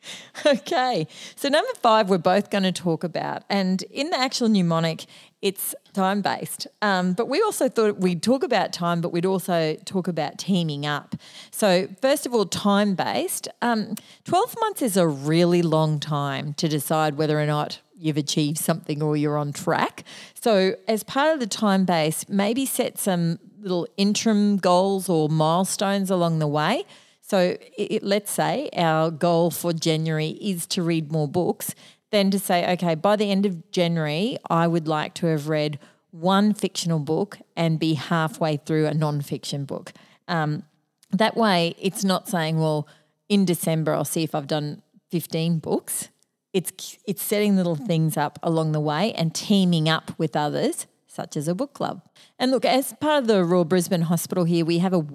okay. 0.46 1.08
So, 1.36 1.50
number 1.50 1.72
five, 1.82 2.10
we're 2.10 2.18
both 2.18 2.50
going 2.50 2.64
to 2.64 2.72
talk 2.72 3.04
about. 3.04 3.44
And 3.50 3.82
in 3.84 4.10
the 4.10 4.20
actual 4.20 4.50
mnemonic, 4.50 5.06
it's 5.42 5.74
time 5.94 6.22
based. 6.22 6.68
Um, 6.82 7.14
but 7.14 7.28
we 7.28 7.42
also 7.42 7.68
thought 7.68 7.98
we'd 7.98 8.22
talk 8.22 8.44
about 8.44 8.72
time, 8.74 9.02
but 9.02 9.12
we'd 9.12 9.26
also 9.26 9.76
talk 9.86 10.08
about 10.08 10.38
teaming 10.38 10.86
up. 10.86 11.16
So, 11.50 11.88
first 12.02 12.26
of 12.26 12.34
all, 12.34 12.46
time 12.46 12.96
based. 12.96 13.48
Um, 13.62 13.96
12 14.26 14.56
months 14.60 14.82
is 14.82 14.98
a 14.98 15.08
really 15.08 15.62
long 15.62 16.00
time 16.00 16.54
to 16.56 16.68
decide 16.68 17.18
whether 17.18 17.40
or 17.40 17.46
not 17.46 17.80
you've 17.98 18.18
achieved 18.18 18.58
something 18.58 19.02
or 19.02 19.16
you're 19.18 19.38
on 19.38 19.54
track. 19.54 20.04
So, 20.34 20.76
as 20.88 21.04
part 21.04 21.34
of 21.34 21.40
the 21.40 21.48
time 21.48 21.86
base, 21.86 22.28
maybe 22.30 22.66
set 22.66 22.98
some 22.98 23.40
little 23.60 23.88
interim 23.98 24.58
goals 24.58 25.10
or 25.10 25.30
milestones 25.30 26.10
along 26.10 26.40
the 26.40 26.48
way. 26.48 26.86
So, 27.22 27.58
it, 27.78 28.04
let's 28.04 28.32
say 28.32 28.70
our 28.76 29.10
goal 29.10 29.52
for 29.52 29.74
January 29.74 30.30
is 30.30 30.68
to 30.68 30.84
read 30.84 31.12
more 31.12 31.28
books, 31.28 31.74
then 32.12 32.30
to 32.32 32.40
say, 32.40 32.72
okay, 32.74 32.96
by 32.96 33.16
the 33.16 33.32
end 33.32 33.46
of 33.46 33.72
January, 33.72 34.38
I 34.50 34.68
would 34.68 34.88
like 34.88 35.14
to 35.16 35.28
have 35.28 35.50
read 35.50 35.80
one 36.12 36.54
fictional 36.54 37.00
book 37.00 37.40
and 37.56 37.80
be 37.80 37.94
halfway 37.94 38.58
through 38.58 38.88
a 38.88 38.94
non-fiction 38.94 39.66
book. 39.66 39.94
Um, 40.28 40.64
that 41.12 41.36
way, 41.36 41.76
it's 41.80 42.04
not 42.04 42.28
saying, 42.28 42.60
well, 42.60 42.88
in 43.30 43.46
December, 43.46 43.94
I'll 43.94 44.06
see 44.06 44.24
if 44.24 44.36
I've 44.36 44.48
done 44.48 44.82
15 45.10 45.60
books. 45.60 46.10
It's, 46.54 46.98
it's 47.08 47.24
setting 47.24 47.56
little 47.56 47.78
things 47.78 48.18
up 48.18 48.38
along 48.44 48.74
the 48.74 48.82
way 48.82 49.14
and 49.14 49.34
teaming 49.34 49.88
up 49.88 50.12
with 50.18 50.36
others 50.36 50.86
such 51.12 51.36
as 51.36 51.50
a 51.50 51.54
book 51.54 51.74
club. 51.74 52.02
And 52.40 52.52
look, 52.52 52.64
as 52.64 52.94
part 52.94 53.24
of 53.24 53.28
the 53.28 53.44
Royal 53.44 53.66
Brisbane 53.66 54.04
Hospital 54.04 54.46
here, 54.46 54.64
we 54.64 54.78
have 54.78 54.94
a, 54.94 55.06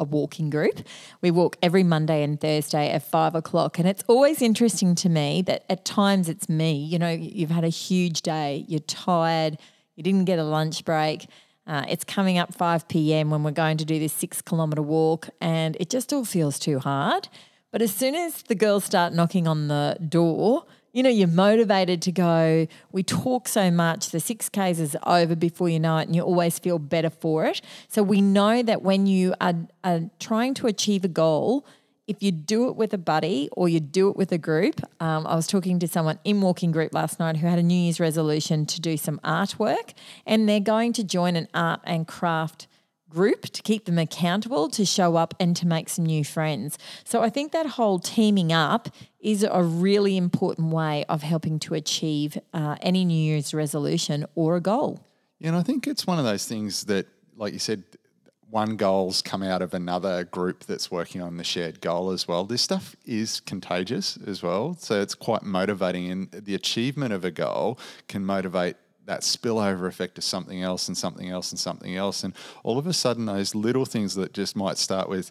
a 0.00 0.04
walking 0.04 0.48
group. 0.48 0.80
We 1.20 1.30
walk 1.30 1.56
every 1.62 1.82
Monday 1.82 2.22
and 2.22 2.40
Thursday 2.40 2.90
at 2.90 3.02
five 3.02 3.34
o'clock. 3.34 3.78
And 3.78 3.86
it's 3.86 4.02
always 4.08 4.40
interesting 4.40 4.94
to 4.96 5.10
me 5.10 5.42
that 5.42 5.64
at 5.68 5.84
times 5.84 6.30
it's 6.30 6.48
me. 6.48 6.72
You 6.72 6.98
know, 6.98 7.10
you've 7.10 7.50
had 7.50 7.64
a 7.64 7.68
huge 7.68 8.22
day, 8.22 8.64
you're 8.66 8.80
tired, 8.80 9.58
you 9.94 10.02
didn't 10.02 10.24
get 10.24 10.38
a 10.38 10.44
lunch 10.44 10.86
break. 10.86 11.26
Uh, 11.66 11.84
it's 11.88 12.02
coming 12.02 12.38
up 12.38 12.54
5 12.54 12.88
p.m. 12.88 13.30
when 13.30 13.42
we're 13.42 13.50
going 13.50 13.76
to 13.76 13.84
do 13.84 13.98
this 13.98 14.12
six 14.12 14.42
kilometre 14.42 14.82
walk, 14.82 15.28
and 15.40 15.76
it 15.78 15.90
just 15.90 16.12
all 16.12 16.24
feels 16.24 16.58
too 16.58 16.78
hard. 16.78 17.28
But 17.70 17.82
as 17.82 17.94
soon 17.94 18.14
as 18.14 18.42
the 18.42 18.54
girls 18.54 18.84
start 18.84 19.12
knocking 19.12 19.46
on 19.46 19.68
the 19.68 19.96
door, 20.08 20.64
you 20.92 21.02
know, 21.02 21.08
you're 21.08 21.28
motivated 21.28 22.02
to 22.02 22.12
go. 22.12 22.66
We 22.92 23.02
talk 23.02 23.48
so 23.48 23.70
much, 23.70 24.10
the 24.10 24.18
6Ks 24.18 24.78
is 24.78 24.96
over 25.06 25.34
before 25.34 25.68
you 25.68 25.80
know 25.80 25.98
it, 25.98 26.08
and 26.08 26.16
you 26.16 26.22
always 26.22 26.58
feel 26.58 26.78
better 26.78 27.10
for 27.10 27.46
it. 27.46 27.60
So 27.88 28.02
we 28.02 28.20
know 28.20 28.62
that 28.62 28.82
when 28.82 29.06
you 29.06 29.34
are, 29.40 29.54
are 29.84 30.02
trying 30.20 30.54
to 30.54 30.66
achieve 30.66 31.04
a 31.04 31.08
goal, 31.08 31.66
if 32.06 32.22
you 32.22 32.32
do 32.32 32.68
it 32.68 32.76
with 32.76 32.92
a 32.92 32.98
buddy 32.98 33.48
or 33.52 33.68
you 33.68 33.80
do 33.80 34.10
it 34.10 34.16
with 34.16 34.32
a 34.32 34.38
group, 34.38 34.80
um, 35.00 35.26
I 35.26 35.34
was 35.34 35.46
talking 35.46 35.78
to 35.78 35.88
someone 35.88 36.18
in 36.24 36.40
walking 36.40 36.72
group 36.72 36.92
last 36.92 37.18
night 37.18 37.36
who 37.38 37.46
had 37.46 37.58
a 37.58 37.62
New 37.62 37.74
Year's 37.74 38.00
resolution 38.00 38.66
to 38.66 38.80
do 38.80 38.96
some 38.96 39.18
artwork, 39.20 39.94
and 40.26 40.48
they're 40.48 40.60
going 40.60 40.92
to 40.94 41.04
join 41.04 41.36
an 41.36 41.48
art 41.54 41.80
and 41.84 42.06
craft 42.06 42.66
group 43.12 43.42
to 43.42 43.62
keep 43.62 43.84
them 43.84 43.98
accountable, 43.98 44.68
to 44.70 44.84
show 44.84 45.16
up 45.16 45.34
and 45.38 45.56
to 45.56 45.66
make 45.66 45.88
some 45.88 46.06
new 46.06 46.24
friends. 46.24 46.78
So 47.04 47.22
I 47.22 47.30
think 47.30 47.52
that 47.52 47.66
whole 47.66 47.98
teaming 47.98 48.52
up 48.52 48.88
is 49.20 49.42
a 49.44 49.62
really 49.62 50.16
important 50.16 50.72
way 50.72 51.04
of 51.08 51.22
helping 51.22 51.58
to 51.60 51.74
achieve 51.74 52.38
uh, 52.52 52.76
any 52.80 53.04
New 53.04 53.14
Year's 53.14 53.54
resolution 53.54 54.26
or 54.34 54.56
a 54.56 54.60
goal. 54.60 55.00
Yeah, 55.38 55.48
and 55.48 55.56
I 55.56 55.62
think 55.62 55.86
it's 55.86 56.06
one 56.06 56.18
of 56.18 56.24
those 56.24 56.46
things 56.46 56.84
that, 56.84 57.06
like 57.36 57.52
you 57.52 57.58
said, 57.58 57.82
one 58.50 58.76
goal's 58.76 59.22
come 59.22 59.42
out 59.42 59.62
of 59.62 59.72
another 59.72 60.24
group 60.24 60.64
that's 60.64 60.90
working 60.90 61.22
on 61.22 61.38
the 61.38 61.44
shared 61.44 61.80
goal 61.80 62.10
as 62.10 62.28
well. 62.28 62.44
This 62.44 62.60
stuff 62.60 62.94
is 63.06 63.40
contagious 63.40 64.18
as 64.26 64.42
well. 64.42 64.76
So 64.78 65.00
it's 65.00 65.14
quite 65.14 65.42
motivating. 65.42 66.10
And 66.10 66.30
the 66.30 66.54
achievement 66.54 67.14
of 67.14 67.24
a 67.24 67.30
goal 67.30 67.78
can 68.08 68.26
motivate 68.26 68.76
that 69.06 69.20
spillover 69.20 69.86
effect 69.86 70.14
to 70.16 70.22
something 70.22 70.62
else 70.62 70.88
and 70.88 70.96
something 70.96 71.28
else 71.28 71.50
and 71.50 71.58
something 71.58 71.96
else. 71.96 72.24
And 72.24 72.34
all 72.62 72.78
of 72.78 72.86
a 72.86 72.92
sudden, 72.92 73.26
those 73.26 73.54
little 73.54 73.84
things 73.84 74.14
that 74.14 74.32
just 74.32 74.56
might 74.56 74.78
start 74.78 75.08
with 75.08 75.30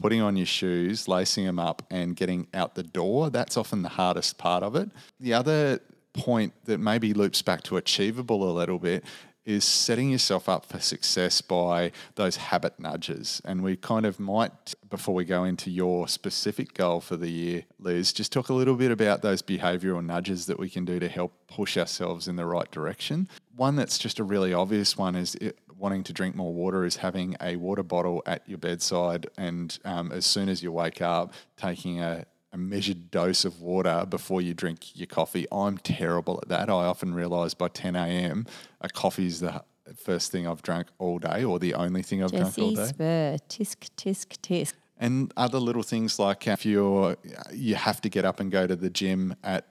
putting 0.00 0.20
on 0.20 0.36
your 0.36 0.46
shoes, 0.46 1.08
lacing 1.08 1.44
them 1.44 1.58
up, 1.58 1.82
and 1.90 2.16
getting 2.16 2.46
out 2.54 2.74
the 2.74 2.82
door, 2.82 3.30
that's 3.30 3.56
often 3.56 3.82
the 3.82 3.88
hardest 3.88 4.38
part 4.38 4.62
of 4.62 4.74
it. 4.76 4.90
The 5.18 5.34
other 5.34 5.80
point 6.12 6.52
that 6.64 6.78
maybe 6.78 7.12
loops 7.12 7.42
back 7.42 7.62
to 7.62 7.76
achievable 7.76 8.50
a 8.50 8.52
little 8.52 8.78
bit 8.78 9.04
is 9.44 9.64
setting 9.64 10.10
yourself 10.10 10.48
up 10.48 10.66
for 10.66 10.78
success 10.78 11.40
by 11.40 11.92
those 12.14 12.36
habit 12.36 12.78
nudges. 12.78 13.40
And 13.44 13.62
we 13.62 13.76
kind 13.76 14.06
of 14.06 14.20
might, 14.20 14.74
before 14.88 15.14
we 15.14 15.24
go 15.24 15.44
into 15.44 15.70
your 15.70 16.08
specific 16.08 16.74
goal 16.74 17.00
for 17.00 17.16
the 17.16 17.30
year, 17.30 17.64
Liz, 17.78 18.12
just 18.12 18.32
talk 18.32 18.48
a 18.48 18.54
little 18.54 18.76
bit 18.76 18.90
about 18.90 19.22
those 19.22 19.42
behavioral 19.42 20.04
nudges 20.04 20.46
that 20.46 20.58
we 20.58 20.68
can 20.68 20.84
do 20.84 20.98
to 21.00 21.08
help 21.08 21.32
push 21.48 21.76
ourselves 21.76 22.28
in 22.28 22.36
the 22.36 22.46
right 22.46 22.70
direction. 22.70 23.28
One 23.56 23.76
that's 23.76 23.98
just 23.98 24.18
a 24.18 24.24
really 24.24 24.52
obvious 24.52 24.96
one 24.96 25.16
is 25.16 25.34
it, 25.36 25.58
wanting 25.80 26.04
to 26.04 26.12
drink 26.12 26.36
more 26.36 26.52
water 26.52 26.84
is 26.84 26.96
having 26.96 27.34
a 27.40 27.56
water 27.56 27.82
bottle 27.82 28.22
at 28.26 28.46
your 28.46 28.58
bedside 28.58 29.26
and 29.38 29.78
um, 29.86 30.12
as 30.12 30.26
soon 30.26 30.48
as 30.50 30.62
you 30.62 30.70
wake 30.70 31.00
up, 31.00 31.32
taking 31.56 32.00
a 32.00 32.26
a 32.52 32.58
measured 32.58 33.10
dose 33.10 33.44
of 33.44 33.60
water 33.60 34.04
before 34.08 34.42
you 34.42 34.54
drink 34.54 34.96
your 34.96 35.06
coffee. 35.06 35.46
I'm 35.52 35.78
terrible 35.78 36.40
at 36.42 36.48
that. 36.48 36.68
I 36.68 36.84
often 36.86 37.14
realise 37.14 37.54
by 37.54 37.68
10 37.68 37.96
a.m. 37.96 38.46
a 38.80 38.88
coffee 38.88 39.26
is 39.26 39.40
the 39.40 39.62
first 39.96 40.32
thing 40.32 40.46
I've 40.46 40.62
drunk 40.62 40.88
all 40.98 41.18
day 41.18 41.44
or 41.44 41.58
the 41.58 41.74
only 41.74 42.02
thing 42.02 42.22
I've 42.22 42.32
Jesse 42.32 42.60
drunk 42.60 42.78
all 42.78 42.84
day. 42.84 42.92
Spurr, 42.92 43.38
tisk, 43.48 43.90
tisk, 43.96 44.38
tisk. 44.42 44.74
And 44.98 45.32
other 45.36 45.58
little 45.58 45.82
things 45.82 46.18
like 46.18 46.46
if 46.46 46.66
you're 46.66 47.16
you 47.52 47.74
have 47.74 48.00
to 48.02 48.08
get 48.08 48.24
up 48.24 48.38
and 48.38 48.50
go 48.50 48.66
to 48.66 48.76
the 48.76 48.90
gym 48.90 49.34
at 49.42 49.66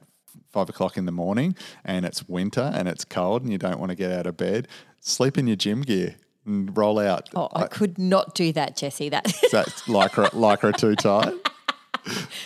five 0.52 0.70
o'clock 0.70 0.98
in 0.98 1.06
the 1.06 1.12
morning 1.12 1.56
and 1.86 2.06
it's 2.06 2.28
winter 2.28 2.72
and 2.74 2.88
it's 2.88 3.06
cold 3.06 3.44
and 3.44 3.52
you 3.52 3.58
don't 3.58 3.80
want 3.80 3.92
to 3.92 3.96
get 3.96 4.12
out 4.12 4.26
of 4.26 4.38
bed, 4.38 4.68
sleep 5.02 5.38
in 5.38 5.46
your 5.46 5.56
gym 5.56 5.82
gear 5.82 6.16
and 6.46 6.76
roll 6.76 6.98
out. 6.98 7.30
Oh, 7.36 7.50
I, 7.54 7.64
I 7.64 7.68
could 7.68 8.00
not 8.00 8.34
do 8.34 8.52
that, 8.54 8.76
Jesse. 8.76 9.10
That 9.10 9.26
that's 9.52 9.82
lycra 9.88 10.30
lycra 10.32 10.76
too 10.76 10.96
tight. 10.96 11.34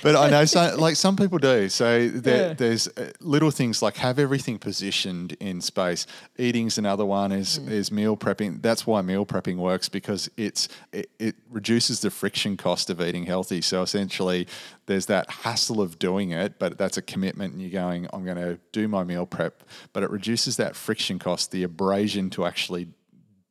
But 0.01 0.15
I 0.15 0.29
know 0.29 0.45
some, 0.55 0.77
like 0.79 0.95
some 0.95 1.15
people 1.15 1.37
do. 1.37 1.69
So 1.69 2.07
there, 2.09 2.47
Yeah. 2.49 2.53
there's 2.53 2.87
uh, 2.89 3.11
little 3.19 3.51
things 3.51 3.81
like 3.81 3.97
have 3.97 4.19
everything 4.19 4.59
positioned 4.59 5.33
in 5.39 5.61
space. 5.61 6.05
Eating's 6.37 6.77
another 6.77 7.05
one. 7.05 7.31
Is 7.31 7.59
Mm. 7.59 7.69
is 7.71 7.91
meal 7.91 8.17
prepping. 8.17 8.61
That's 8.61 8.85
why 8.87 9.01
meal 9.01 9.25
prepping 9.25 9.57
works 9.57 9.89
because 9.89 10.29
it's 10.37 10.67
it, 10.91 11.09
it 11.19 11.35
reduces 11.49 11.99
the 12.01 12.09
friction 12.09 12.57
cost 12.57 12.89
of 12.89 12.99
eating 13.01 13.25
healthy. 13.25 13.61
So 13.61 13.81
essentially, 13.81 14.47
there's 14.85 15.05
that 15.07 15.29
hassle 15.29 15.81
of 15.81 15.99
doing 15.99 16.31
it, 16.31 16.59
but 16.59 16.77
that's 16.77 16.97
a 16.97 17.01
commitment, 17.01 17.53
and 17.53 17.61
you're 17.61 17.71
going, 17.71 18.07
I'm 18.11 18.25
going 18.25 18.37
to 18.37 18.59
do 18.71 18.87
my 18.87 19.03
meal 19.03 19.25
prep, 19.25 19.63
but 19.93 20.03
it 20.03 20.09
reduces 20.09 20.57
that 20.57 20.75
friction 20.75 21.19
cost, 21.19 21.51
the 21.51 21.63
abrasion 21.63 22.29
to 22.31 22.45
actually 22.45 22.87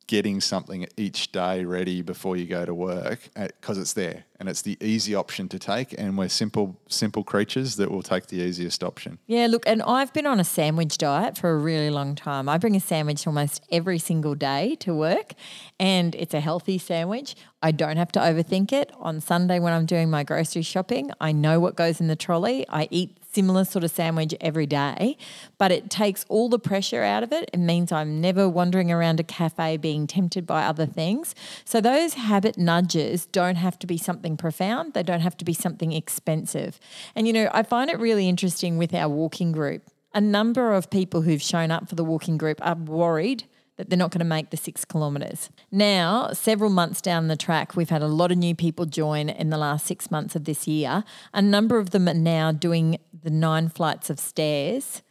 getting 0.07 0.41
something 0.41 0.85
each 0.97 1.31
day 1.31 1.63
ready 1.63 2.01
before 2.01 2.35
you 2.35 2.45
go 2.45 2.65
to 2.65 2.73
work 2.73 3.29
uh, 3.35 3.47
because 3.59 3.77
it's 3.77 3.93
there 3.93 4.25
and 4.39 4.49
it's 4.49 4.61
the 4.61 4.77
easy 4.81 5.15
option 5.15 5.47
to 5.47 5.57
take 5.57 5.93
and 5.97 6.17
we're 6.17 6.27
simple 6.27 6.77
simple 6.87 7.23
creatures 7.23 7.77
that 7.77 7.89
will 7.89 8.03
take 8.03 8.27
the 8.27 8.37
easiest 8.37 8.83
option 8.83 9.17
Yeah, 9.27 9.47
look, 9.47 9.63
and 9.65 9.81
I've 9.81 10.11
been 10.13 10.25
on 10.25 10.39
a 10.39 10.43
sandwich 10.43 10.97
diet 10.97 11.37
for 11.37 11.51
a 11.51 11.57
really 11.57 11.89
long 11.89 12.15
time. 12.15 12.49
I 12.49 12.57
bring 12.57 12.75
a 12.75 12.79
sandwich 12.79 13.25
almost 13.25 13.63
every 13.71 13.99
single 13.99 14.35
day 14.35 14.75
to 14.81 14.93
work, 14.93 15.33
and 15.79 16.13
it's 16.15 16.33
a 16.33 16.39
healthy 16.39 16.77
sandwich. 16.77 17.35
I 17.61 17.71
don't 17.71 17.97
have 17.97 18.11
to 18.13 18.19
overthink 18.19 18.73
it. 18.73 18.91
On 18.99 19.21
Sunday, 19.21 19.59
when 19.59 19.73
I'm 19.73 19.85
doing 19.85 20.09
my 20.09 20.23
grocery 20.23 20.61
shopping, 20.61 21.11
I 21.21 21.31
know 21.31 21.59
what 21.59 21.75
goes 21.75 22.01
in 22.01 22.07
the 22.07 22.15
trolley. 22.15 22.65
I 22.67 22.87
eat 22.91 23.22
similar 23.33 23.65
sort 23.65 23.83
of 23.83 23.91
sandwich 23.91 24.33
every 24.39 24.65
day, 24.65 25.17
but 25.57 25.71
it 25.71 25.89
takes 25.89 26.25
all 26.29 26.49
the 26.49 26.59
pressure 26.59 27.03
out 27.03 27.23
of 27.23 27.31
it. 27.31 27.49
It 27.53 27.59
means 27.59 27.91
I'm 27.91 28.21
never 28.21 28.47
wandering 28.47 28.91
around 28.91 29.19
a 29.19 29.23
cafe 29.23 29.77
being 29.77 30.07
tempted 30.07 30.45
by 30.45 30.65
other 30.65 30.85
things. 30.85 31.35
So 31.65 31.81
those 31.81 32.13
habit 32.15 32.57
nudges 32.57 33.25
don't 33.25 33.55
have 33.55 33.79
to 33.79 33.87
be 33.87 33.97
something 33.97 34.37
profound, 34.37 34.93
they 34.93 35.03
don't 35.03 35.21
have 35.21 35.37
to 35.37 35.45
be 35.45 35.53
something 35.53 35.91
expensive. 35.91 36.79
And 37.15 37.27
you 37.27 37.33
know, 37.33 37.49
I 37.53 37.63
find 37.63 37.89
it 37.89 37.99
really 37.99 38.29
interesting 38.29 38.77
with 38.77 38.93
our 38.93 39.09
walking 39.09 39.51
group. 39.51 39.83
A 40.13 40.21
number 40.21 40.73
of 40.73 40.89
people 40.89 41.21
who've 41.21 41.41
shown 41.41 41.71
up 41.71 41.89
for 41.89 41.95
the 41.95 42.03
walking 42.03 42.37
group 42.37 42.59
are 42.61 42.75
worried 42.75 43.45
that 43.77 43.89
they're 43.89 43.97
not 43.97 44.11
going 44.11 44.19
to 44.19 44.25
make 44.25 44.49
the 44.49 44.57
six 44.57 44.85
kilometres. 44.85 45.49
Now, 45.71 46.31
several 46.33 46.69
months 46.69 47.01
down 47.01 47.27
the 47.27 47.35
track, 47.35 47.75
we've 47.75 47.89
had 47.89 48.01
a 48.01 48.07
lot 48.07 48.31
of 48.31 48.37
new 48.37 48.55
people 48.55 48.85
join 48.85 49.29
in 49.29 49.49
the 49.49 49.57
last 49.57 49.85
six 49.85 50.11
months 50.11 50.35
of 50.35 50.45
this 50.45 50.67
year. 50.67 51.03
A 51.33 51.41
number 51.41 51.77
of 51.77 51.89
them 51.89 52.07
are 52.07 52.13
now 52.13 52.51
doing 52.51 52.99
the 53.23 53.29
nine 53.29 53.69
flights 53.69 54.09
of 54.09 54.19
stairs 54.19 55.01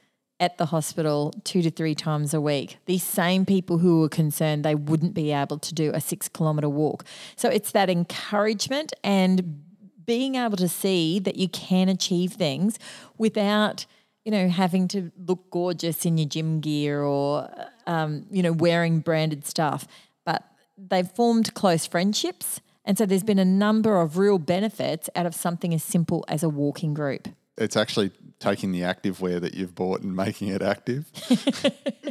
at 0.43 0.59
the 0.59 0.67
hospital 0.67 1.33
two 1.45 1.63
to 1.63 1.71
three 1.71 1.95
times 1.95 2.35
a 2.35 2.41
week. 2.41 2.79
These 2.87 3.05
same 3.05 3.47
people 3.47 3.79
who 3.79 4.01
were 4.01 4.09
concerned 4.09 4.65
they 4.65 4.75
wouldn't 4.75 5.15
be 5.15 5.31
able 5.31 5.59
to 5.59 5.73
do 5.73 5.93
a 5.95 6.01
six 6.01 6.29
kilometre 6.29 6.69
walk. 6.69 7.05
So 7.37 7.49
it's 7.49 7.71
that 7.73 7.89
encouragement 7.89 8.93
and 9.05 9.63
being 10.05 10.35
able 10.35 10.57
to 10.57 10.69
see 10.69 11.21
that 11.21 11.37
you 11.37 11.49
can 11.49 11.89
achieve 11.89 12.33
things 12.33 12.79
without 13.19 13.87
you 14.25 14.33
know 14.33 14.49
having 14.49 14.89
to 14.89 15.13
look 15.17 15.49
gorgeous 15.51 16.05
in 16.05 16.19
your 16.19 16.29
gym 16.29 16.61
gear 16.61 17.03
or 17.03 17.43
uh, 17.57 17.67
um, 17.87 18.27
you 18.31 18.43
know 18.43 18.53
wearing 18.53 19.01
branded 19.01 19.47
stuff 19.47 19.87
but 20.25 20.45
they've 20.77 21.11
formed 21.11 21.55
close 21.55 21.87
friendships 21.87 22.61
and 22.85 22.99
so 22.99 23.07
there's 23.07 23.23
been 23.23 23.39
a 23.39 23.45
number 23.45 24.01
of 24.01 24.19
real 24.19 24.39
benefits 24.39 25.09
out 25.15 25.27
of 25.27 25.35
something 25.35 25.73
as 25.73 25.83
simple 25.83 26.25
as 26.29 26.43
a 26.43 26.49
walking 26.49 26.95
group 26.95 27.29
it's 27.59 27.77
actually 27.77 28.11
taking 28.39 28.73
the 28.73 28.83
active 28.83 29.21
wear 29.21 29.39
that 29.39 29.55
you've 29.55 29.75
bought 29.75 30.01
and 30.01 30.17
making 30.17 30.49
it 30.49 30.63
active 30.63 31.11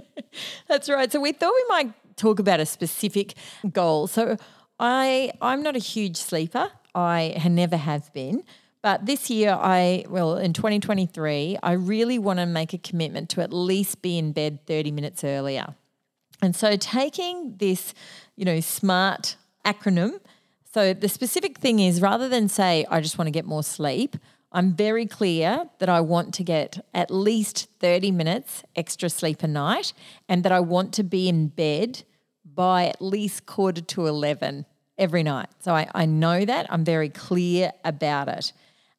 That's 0.68 0.90
right. 0.90 1.12
So 1.12 1.20
we 1.20 1.32
thought 1.32 1.54
we 1.54 1.66
might 1.70 1.94
talk 2.16 2.40
about 2.40 2.60
a 2.60 2.66
specific 2.66 3.34
goal. 3.72 4.08
So 4.08 4.38
I 4.80 5.32
I'm 5.42 5.62
not 5.62 5.76
a 5.76 5.80
huge 5.80 6.18
sleeper. 6.18 6.70
I 6.94 7.42
never 7.50 7.78
have 7.78 8.12
been. 8.14 8.44
But 8.82 9.06
this 9.06 9.30
year 9.30 9.52
I 9.52 10.06
well 10.10 10.38
in 10.38 10.54
2023 10.54 11.60
I 11.62 11.72
really 11.74 12.18
want 12.18 12.40
to 12.40 12.46
make 12.46 12.74
a 12.74 12.78
commitment 12.78 13.30
to 13.32 13.42
at 13.42 13.54
least 13.54 14.02
be 14.02 14.18
in 14.18 14.32
bed 14.32 14.66
30 14.66 14.92
minutes 14.92 15.24
earlier. 15.24 15.76
And 16.42 16.56
so 16.56 16.76
taking 16.76 17.56
this, 17.58 17.94
you 18.36 18.46
know, 18.46 18.60
smart 18.60 19.36
acronym, 19.64 20.20
so 20.74 20.94
the 20.94 21.10
specific 21.10 21.58
thing 21.60 21.80
is 21.80 22.02
rather 22.02 22.30
than 22.30 22.48
say 22.48 22.86
I 22.90 23.02
just 23.02 23.18
want 23.18 23.28
to 23.28 23.32
get 23.32 23.46
more 23.46 23.62
sleep, 23.62 24.16
I'm 24.54 24.74
very 24.74 25.06
clear 25.06 25.70
that 25.80 25.90
I 25.90 26.02
want 26.02 26.34
to 26.36 26.44
get 26.44 26.84
at 26.94 27.12
least 27.12 27.68
30 27.80 28.12
minutes 28.12 28.64
extra 28.76 29.10
sleep 29.10 29.44
a 29.44 29.48
night 29.48 29.94
and 30.28 30.44
that 30.44 30.52
I 30.52 30.60
want 30.60 30.94
to 30.96 31.04
be 31.04 31.30
in 31.30 31.48
bed 31.48 32.04
by 32.44 32.88
at 32.88 33.02
least 33.02 33.46
quarter 33.46 33.82
to 33.82 34.08
11 34.08 34.66
every 34.98 35.24
night. 35.24 35.50
So 35.60 35.74
I, 35.74 35.88
I 35.94 36.06
know 36.06 36.44
that. 36.44 36.68
I'm 36.70 36.84
very 36.84 37.10
clear 37.10 37.72
about 37.86 38.28
it. 38.28 38.52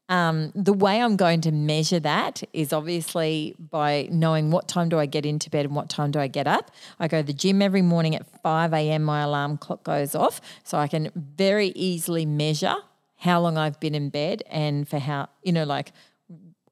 Um, 0.09 0.53
the 0.55 0.73
way 0.73 1.01
I'm 1.01 1.17
going 1.17 1.41
to 1.43 1.53
measure 1.53 2.01
that 2.01 2.43
is 2.53 2.73
obviously 2.73 3.55
by 3.59 4.09
knowing 4.11 4.51
what 4.51 4.69
time 4.69 4.89
do 4.89 4.99
I 4.99 5.07
get 5.07 5.25
into 5.25 5.49
bed 5.49 5.65
and 5.65 5.75
what 5.75 5.89
time 5.89 6.11
do 6.11 6.19
I 6.19 6.27
get 6.27 6.47
up. 6.47 6.71
I 6.99 7.09
go 7.09 7.21
to 7.21 7.27
the 7.27 7.33
gym 7.33 7.63
every 7.63 7.83
morning 7.83 8.15
at 8.15 8.27
5 8.43 8.73
a.m. 8.75 9.05
My 9.05 9.23
alarm 9.23 9.57
clock 9.57 9.85
goes 9.85 10.15
off, 10.15 10.41
so 10.65 10.77
I 10.79 10.89
can 10.89 11.11
very 11.15 11.69
easily 11.69 12.27
measure 12.27 12.75
how 13.17 13.41
long 13.41 13.57
I've 13.57 13.79
been 13.79 13.95
in 13.95 14.11
bed 14.11 14.43
and 14.51 14.89
for 14.89 14.99
how 14.99 15.29
you 15.43 15.53
know 15.53 15.65
like 15.65 15.93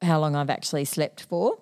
how 0.02 0.18
long 0.18 0.34
I've 0.34 0.50
actually 0.50 0.84
slept 0.84 1.22
for. 1.22 1.58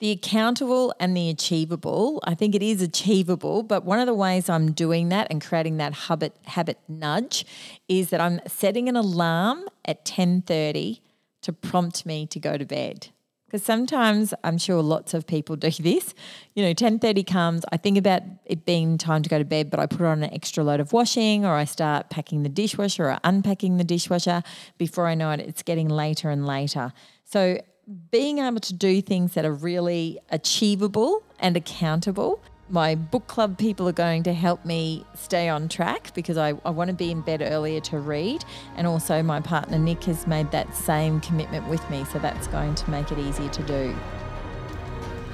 The 0.00 0.10
accountable 0.12 0.94
and 0.98 1.14
the 1.14 1.28
achievable, 1.28 2.20
I 2.24 2.34
think 2.34 2.54
it 2.54 2.62
is 2.62 2.80
achievable, 2.80 3.62
but 3.62 3.84
one 3.84 4.00
of 4.00 4.06
the 4.06 4.14
ways 4.14 4.48
I'm 4.48 4.72
doing 4.72 5.10
that 5.10 5.26
and 5.30 5.42
creating 5.42 5.76
that 5.76 5.92
habit 5.92 6.34
habit 6.46 6.78
nudge 6.88 7.44
is 7.86 8.08
that 8.08 8.18
I'm 8.18 8.40
setting 8.46 8.88
an 8.88 8.96
alarm 8.96 9.68
at 9.84 10.06
10:30 10.06 11.00
to 11.42 11.52
prompt 11.52 12.06
me 12.06 12.26
to 12.26 12.40
go 12.40 12.56
to 12.56 12.64
bed. 12.64 13.08
Because 13.46 13.62
sometimes 13.62 14.32
I'm 14.42 14.56
sure 14.56 14.80
lots 14.80 15.12
of 15.12 15.26
people 15.26 15.56
do 15.56 15.70
this. 15.70 16.14
You 16.54 16.64
know, 16.64 16.72
10:30 16.72 17.22
comes, 17.22 17.64
I 17.70 17.76
think 17.76 17.98
about 17.98 18.22
it 18.46 18.64
being 18.64 18.96
time 18.96 19.22
to 19.22 19.28
go 19.28 19.38
to 19.38 19.44
bed, 19.44 19.68
but 19.70 19.80
I 19.80 19.86
put 19.86 20.06
on 20.06 20.22
an 20.22 20.32
extra 20.32 20.64
load 20.64 20.80
of 20.80 20.94
washing 20.94 21.44
or 21.44 21.56
I 21.56 21.66
start 21.66 22.08
packing 22.08 22.42
the 22.42 22.48
dishwasher 22.48 23.10
or 23.10 23.18
unpacking 23.22 23.76
the 23.76 23.84
dishwasher. 23.84 24.44
Before 24.78 25.06
I 25.08 25.14
know 25.14 25.30
it, 25.32 25.40
it's 25.40 25.62
getting 25.62 25.88
later 25.88 26.30
and 26.30 26.46
later. 26.46 26.94
So 27.24 27.58
being 28.10 28.38
able 28.38 28.60
to 28.60 28.74
do 28.74 29.02
things 29.02 29.34
that 29.34 29.44
are 29.44 29.52
really 29.52 30.20
achievable 30.30 31.22
and 31.40 31.56
accountable. 31.56 32.40
My 32.68 32.94
book 32.94 33.26
club 33.26 33.58
people 33.58 33.88
are 33.88 33.92
going 33.92 34.22
to 34.24 34.32
help 34.32 34.64
me 34.64 35.04
stay 35.14 35.48
on 35.48 35.68
track 35.68 36.14
because 36.14 36.36
I, 36.36 36.54
I 36.64 36.70
want 36.70 36.88
to 36.88 36.94
be 36.94 37.10
in 37.10 37.20
bed 37.20 37.42
earlier 37.42 37.80
to 37.80 37.98
read. 37.98 38.44
And 38.76 38.86
also, 38.86 39.24
my 39.24 39.40
partner 39.40 39.76
Nick 39.76 40.04
has 40.04 40.28
made 40.28 40.52
that 40.52 40.72
same 40.76 41.20
commitment 41.20 41.68
with 41.68 41.88
me. 41.90 42.04
So 42.12 42.20
that's 42.20 42.46
going 42.46 42.76
to 42.76 42.90
make 42.90 43.10
it 43.10 43.18
easier 43.18 43.48
to 43.48 43.62
do. 43.64 43.96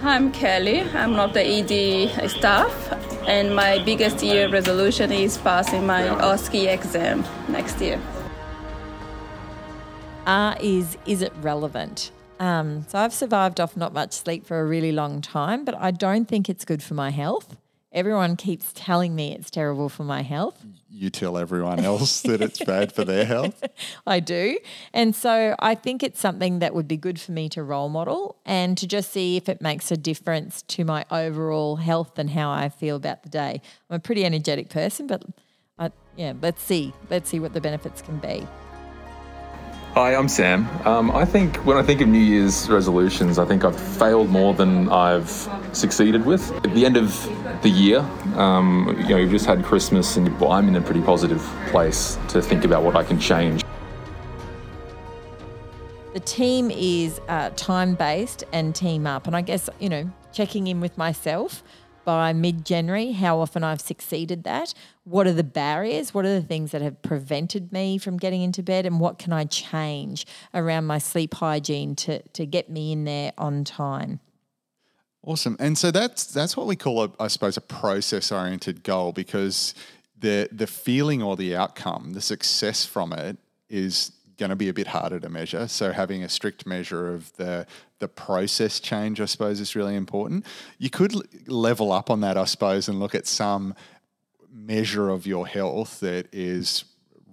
Hi, 0.01 0.15
I'm 0.15 0.33
Kelly. 0.33 0.81
I'm 0.81 1.13
not 1.13 1.35
the 1.35 1.43
ED 1.43 2.31
staff, 2.31 2.93
and 3.27 3.55
my 3.55 3.83
biggest 3.83 4.23
year 4.23 4.49
resolution 4.51 5.11
is 5.11 5.37
passing 5.39 5.87
my 5.87 6.03
OSCE 6.03 6.73
exam 6.73 7.25
next 7.49 7.81
year. 7.81 8.01
R 10.27 10.57
is 10.61 10.99
is 11.07 11.23
it 11.23 11.33
relevant? 11.41 12.13
Um, 12.39 12.85
so 12.89 12.99
I've 12.99 13.15
survived 13.15 13.61
off 13.61 13.77
not 13.77 13.93
much 13.93 14.13
sleep 14.13 14.47
for 14.47 14.61
a 14.61 14.65
really 14.67 14.93
long 14.93 15.21
time, 15.21 15.65
but 15.65 15.75
I 15.75 15.91
don't 15.91 16.27
think 16.27 16.49
it's 16.49 16.65
good 16.65 16.83
for 16.83 16.95
my 16.95 17.11
health. 17.11 17.57
Everyone 17.93 18.37
keeps 18.37 18.73
telling 18.75 19.15
me 19.15 19.33
it's 19.33 19.51
terrible 19.51 19.89
for 19.89 20.05
my 20.05 20.21
health. 20.21 20.63
you 20.91 21.09
tell 21.09 21.39
everyone 21.39 21.81
else 21.81 22.21
that 22.23 22.43
it's 22.43 22.63
bad 22.63 22.93
for 22.93 23.05
their 23.05 23.25
health 23.25 23.63
I 24.07 24.21
do. 24.21 24.59
And 24.93 25.15
so 25.15 25.55
I 25.59 25.75
think 25.75 26.03
it's 26.03 26.21
something 26.21 26.59
that 26.59 26.75
would 26.75 26.89
be 26.89 26.99
good 26.99 27.19
for 27.19 27.33
me 27.33 27.49
to 27.51 27.63
role 27.63 27.89
model 27.89 28.37
and 28.45 28.77
to 28.79 28.87
just 28.87 29.13
see 29.13 29.37
if 29.39 29.49
it 29.49 29.63
makes 29.63 29.91
a 29.91 29.97
difference 29.97 30.61
to 30.63 30.85
my 30.85 31.07
overall 31.11 31.77
health 31.77 32.19
and 32.19 32.29
how 32.31 32.51
I 32.51 32.69
feel 32.69 32.97
about 32.97 33.23
the 33.23 33.31
day. 33.31 33.63
I'm 33.89 33.97
a 33.97 34.01
pretty 34.01 34.27
energetic 34.27 34.69
person, 34.69 35.07
but 35.07 35.23
I, 35.79 35.91
yeah, 36.17 36.35
let's 36.43 36.63
see. 36.63 36.93
Let's 37.09 37.31
see 37.31 37.41
what 37.41 37.55
the 37.55 37.61
benefits 37.63 38.03
can 38.03 38.19
be. 38.19 38.47
Hi, 39.97 40.15
I'm 40.15 40.29
Sam. 40.29 40.69
Um, 40.87 41.11
I 41.13 41.25
think 41.25 41.57
when 41.65 41.79
I 41.79 41.83
think 41.83 42.03
of 42.03 42.09
New 42.09 42.19
Year's 42.19 42.69
resolutions, 42.69 43.39
I 43.39 43.47
think 43.47 43.65
I've 43.65 43.81
failed 43.81 44.29
more 44.29 44.53
than 44.53 44.91
I've 44.91 45.31
succeeded 45.73 46.27
with. 46.27 46.53
At 46.67 46.75
the 46.75 46.85
end 46.85 46.99
of 46.99 47.63
the 47.63 47.71
year, 47.71 48.01
um, 48.35 48.95
you 48.99 49.09
know, 49.09 49.17
you've 49.17 49.31
just 49.31 49.47
had 49.47 49.65
Christmas, 49.65 50.19
and 50.19 50.39
well, 50.39 50.53
I'm 50.53 50.69
in 50.69 50.77
a 50.77 50.83
pretty 50.83 51.01
positive 51.01 51.41
place 51.69 52.19
to 52.29 52.43
think 52.43 52.67
about 52.67 52.83
what 52.83 52.95
I 52.95 53.05
can 53.05 53.19
change. 53.19 53.65
The 56.13 56.21
team 56.21 56.71
is 56.71 57.19
uh, 57.29 57.49
time 57.57 57.95
based 57.95 58.45
and 58.53 58.75
team 58.75 59.07
up. 59.07 59.27
And 59.27 59.35
I 59.35 59.41
guess, 59.41 59.71
you 59.79 59.89
know, 59.89 60.11
checking 60.31 60.67
in 60.67 60.79
with 60.79 60.99
myself 60.99 61.63
by 62.07 62.33
mid 62.33 62.65
January, 62.65 63.13
how 63.13 63.41
often 63.41 63.63
I've 63.63 63.83
succeeded 63.83 64.45
that. 64.45 64.73
What 65.05 65.27
are 65.27 65.33
the 65.33 65.45
barriers? 65.45 66.15
What 66.15 66.25
are 66.25 66.33
the 66.33 66.47
things 66.47 66.71
that 66.71 66.81
have 66.81 67.03
prevented 67.03 67.73
me 67.73 67.99
from 67.99 68.17
getting 68.17 68.41
into 68.41 68.63
bed? 68.63 68.87
And 68.87 68.99
what 68.99 69.19
can 69.19 69.35
I 69.35 69.45
change 69.45 70.27
around 70.55 70.87
my 70.87 70.97
sleep 70.97 71.35
hygiene 71.35 71.95
to, 71.97 72.23
to 72.23 72.47
get 72.47 72.71
me 72.71 72.93
in 72.93 73.05
there 73.05 73.33
on 73.37 73.65
time? 73.65 74.21
Awesome. 75.23 75.57
And 75.59 75.77
so 75.77 75.91
that's 75.91 76.25
that's 76.27 76.57
what 76.57 76.69
we 76.69 76.77
call 76.77 77.03
a, 77.03 77.11
I 77.19 77.27
suppose, 77.27 77.57
a 77.57 77.61
process 77.61 78.31
oriented 78.31 78.85
goal 78.85 79.13
because 79.13 79.75
the 80.17 80.49
the 80.53 80.69
feeling 80.69 81.23
or 81.23 81.37
the 81.37 81.57
outcome, 81.57 82.13
the 82.13 82.21
success 82.21 82.87
from 82.87 83.13
it 83.13 83.37
is 83.69 84.13
going 84.39 84.51
to 84.51 84.57
be 84.57 84.69
a 84.69 84.73
bit 84.73 84.89
harder 84.89 85.19
to 85.21 85.29
measure. 85.29 85.69
So 85.69 85.93
having 85.93 86.23
a 86.23 86.29
strict 86.29 86.67
measure 86.67 87.13
of 87.13 87.35
the 87.37 87.67
the 87.99 88.09
process 88.09 88.79
change, 88.79 89.21
I 89.21 89.25
suppose, 89.25 89.59
is 89.59 89.75
really 89.75 89.97
important. 89.97 90.45
You 90.79 90.91
could 90.91 91.15
l- 91.15 91.23
level 91.47 91.93
up 91.93 92.11
on 92.11 92.21
that, 92.21 92.37
I 92.37 92.45
suppose, 92.45 92.89
and 92.89 93.01
look 93.01 93.15
at 93.15 93.27
some 93.27 93.75
measure 94.53 95.09
of 95.09 95.27
your 95.27 95.47
health 95.47 96.01
that 96.01 96.29
is 96.33 96.85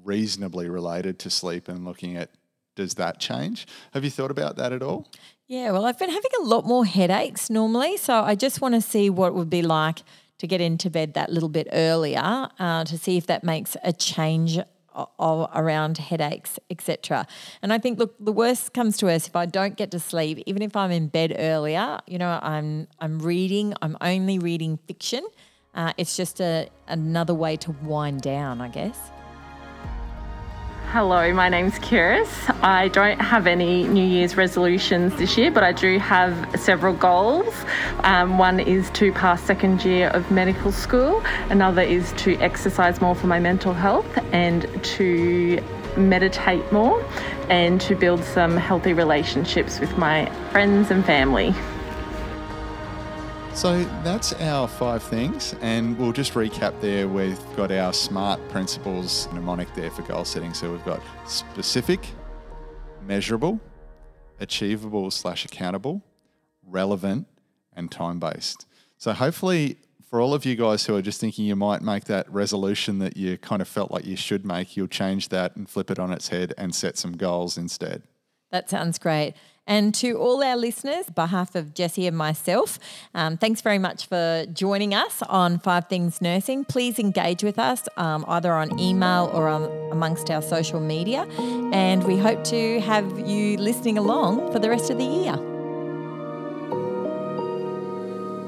reasonably 0.04 0.70
related 0.70 1.20
to 1.20 1.30
sleep 1.30 1.68
and 1.68 1.86
looking 1.86 2.16
at 2.18 2.30
does 2.76 2.96
that 2.96 3.20
change? 3.20 3.68
Have 3.94 4.04
you 4.04 4.10
thought 4.10 4.32
about 4.32 4.56
that 4.56 4.74
at 4.74 4.82
all? 4.82 5.08
Yeah, 5.48 5.72
well, 5.72 5.86
I've 5.86 6.00
been 6.00 6.10
having 6.10 6.32
a 6.42 6.44
lot 6.44 6.66
more 6.66 6.86
headaches 6.86 7.50
normally, 7.50 7.98
so 7.98 8.22
I 8.22 8.34
just 8.34 8.62
want 8.62 8.74
to 8.74 8.82
see 8.82 9.10
what 9.10 9.28
it 9.28 9.34
would 9.36 9.50
be 9.50 9.62
like 9.62 10.00
to 10.40 10.48
get 10.48 10.60
into 10.60 10.90
bed 10.90 11.14
that 11.14 11.32
little 11.32 11.50
bit 11.50 11.68
earlier 11.72 12.50
uh, 12.60 12.84
to 12.86 12.98
see 12.98 13.18
if 13.18 13.28
that 13.28 13.44
makes 13.44 13.78
a 13.84 13.94
change 13.94 14.58
of, 14.96 15.50
around 15.56 15.98
headaches, 15.98 16.60
etc. 16.70 17.28
And 17.62 17.74
I 17.74 17.78
think, 17.78 18.00
look, 18.00 18.16
the 18.20 18.32
worst 18.32 18.74
comes 18.74 18.98
to 18.98 19.06
worst 19.06 19.28
if 19.28 19.36
I 19.36 19.46
don't 19.46 19.76
get 19.76 19.92
to 19.92 20.00
sleep, 20.00 20.42
even 20.46 20.62
if 20.62 20.76
I'm 20.76 20.92
in 20.92 21.08
bed 21.08 21.36
earlier. 21.38 22.00
You 22.08 22.18
know, 22.18 22.40
I'm 22.42 22.88
I'm 23.00 23.20
reading. 23.20 23.74
I'm 23.82 23.98
only 24.02 24.40
reading 24.40 24.78
fiction. 24.88 25.26
Uh, 25.76 25.94
it's 25.98 26.16
just 26.16 26.40
a 26.40 26.70
another 26.88 27.34
way 27.34 27.58
to 27.58 27.72
wind 27.84 28.22
down, 28.22 28.62
I 28.62 28.68
guess. 28.68 29.13
Hello, 30.94 31.34
my 31.34 31.50
name's 31.50 31.80
Kiris. 31.80 32.30
I 32.62 32.88
don't 32.90 33.20
have 33.20 33.48
any 33.48 33.88
New 33.88 34.06
Year's 34.06 34.38
resolutions 34.38 35.16
this 35.16 35.36
year, 35.40 35.50
but 35.50 35.64
I 35.64 35.72
do 35.72 35.98
have 35.98 36.56
several 36.56 36.94
goals. 36.94 37.52
Um, 38.04 38.38
one 38.38 38.60
is 38.60 38.92
to 38.92 39.12
pass 39.12 39.42
second 39.42 39.84
year 39.84 40.10
of 40.10 40.30
medical 40.30 40.72
school, 40.72 41.24
another 41.50 41.82
is 41.82 42.12
to 42.18 42.36
exercise 42.36 43.02
more 43.02 43.16
for 43.16 43.26
my 43.26 43.40
mental 43.40 43.74
health 43.74 44.06
and 44.34 44.68
to 44.84 45.64
meditate 45.98 46.72
more 46.72 47.04
and 47.50 47.82
to 47.82 47.96
build 47.96 48.24
some 48.24 48.56
healthy 48.56 48.94
relationships 48.94 49.80
with 49.80 49.98
my 49.98 50.28
friends 50.52 50.92
and 50.92 51.04
family. 51.04 51.56
So 53.56 53.84
that's 54.04 54.34
our 54.34 54.68
five 54.68 55.04
things, 55.04 55.56
and 55.62 55.98
we'll 55.98 56.12
just 56.12 56.34
recap 56.34 56.82
there. 56.82 57.08
We've 57.08 57.40
got 57.56 57.72
our 57.72 57.94
SMART 57.94 58.46
principles 58.50 59.30
mnemonic 59.32 59.74
there 59.76 59.92
for 59.92 60.02
goal 60.02 60.26
setting. 60.26 60.54
So 60.54 60.72
we've 60.72 60.84
got 60.84 61.02
specific, 61.28 62.06
measurable, 63.06 63.62
achievable 64.40 65.12
slash 65.12 65.46
accountable, 65.46 66.04
relevant, 66.68 67.28
and 67.74 67.92
time 67.92 68.20
based. 68.20 68.66
So 68.98 69.14
hopefully, 69.14 69.78
for 70.10 70.20
all 70.20 70.34
of 70.34 70.46
you 70.46 70.56
guys 70.56 70.86
who 70.86 70.96
are 70.96 71.02
just 71.02 71.22
thinking 71.22 71.46
you 71.46 71.56
might 71.56 71.82
make 71.82 72.06
that 72.06 72.30
resolution 72.32 73.00
that 73.00 73.16
you 73.16 73.38
kind 73.38 73.62
of 73.62 73.68
felt 73.68 73.92
like 73.92 74.06
you 74.06 74.18
should 74.18 74.46
make, 74.46 74.76
you'll 74.76 74.88
change 74.88 75.30
that 75.30 75.56
and 75.56 75.70
flip 75.70 75.90
it 75.90 76.00
on 76.00 76.12
its 76.12 76.30
head 76.30 76.54
and 76.58 76.74
set 76.76 76.98
some 76.98 77.16
goals 77.16 77.58
instead. 77.58 78.04
That 78.52 78.70
sounds 78.70 79.00
great. 79.00 79.36
And 79.66 79.96
to 79.96 80.18
all 80.18 80.44
our 80.44 80.58
listeners, 80.58 81.06
behalf 81.10 81.56
of 81.56 81.74
Jesse 81.74 82.06
and 82.06 82.18
myself, 82.18 82.80
um, 83.16 83.38
thanks 83.38 83.62
very 83.62 83.80
much 83.80 84.08
for 84.08 84.46
joining 84.52 84.94
us 84.94 85.22
on 85.24 85.60
Five 85.60 85.88
Things 85.88 86.22
Nursing. 86.22 86.66
Please 86.66 87.00
engage 87.00 87.44
with 87.44 87.58
us 87.58 87.88
um, 87.96 88.26
either 88.28 88.54
on 88.54 88.78
email 88.78 89.32
or 89.34 89.48
on, 89.48 89.64
amongst 89.92 90.30
our 90.30 90.42
social 90.42 90.82
media. 90.82 91.22
And 91.72 92.04
we 92.04 92.18
hope 92.18 92.44
to 92.46 92.82
have 92.82 93.20
you 93.28 93.58
listening 93.58 93.98
along 93.98 94.52
for 94.52 94.60
the 94.60 94.70
rest 94.70 94.90
of 94.90 94.98
the 94.98 95.06
year. 95.06 95.36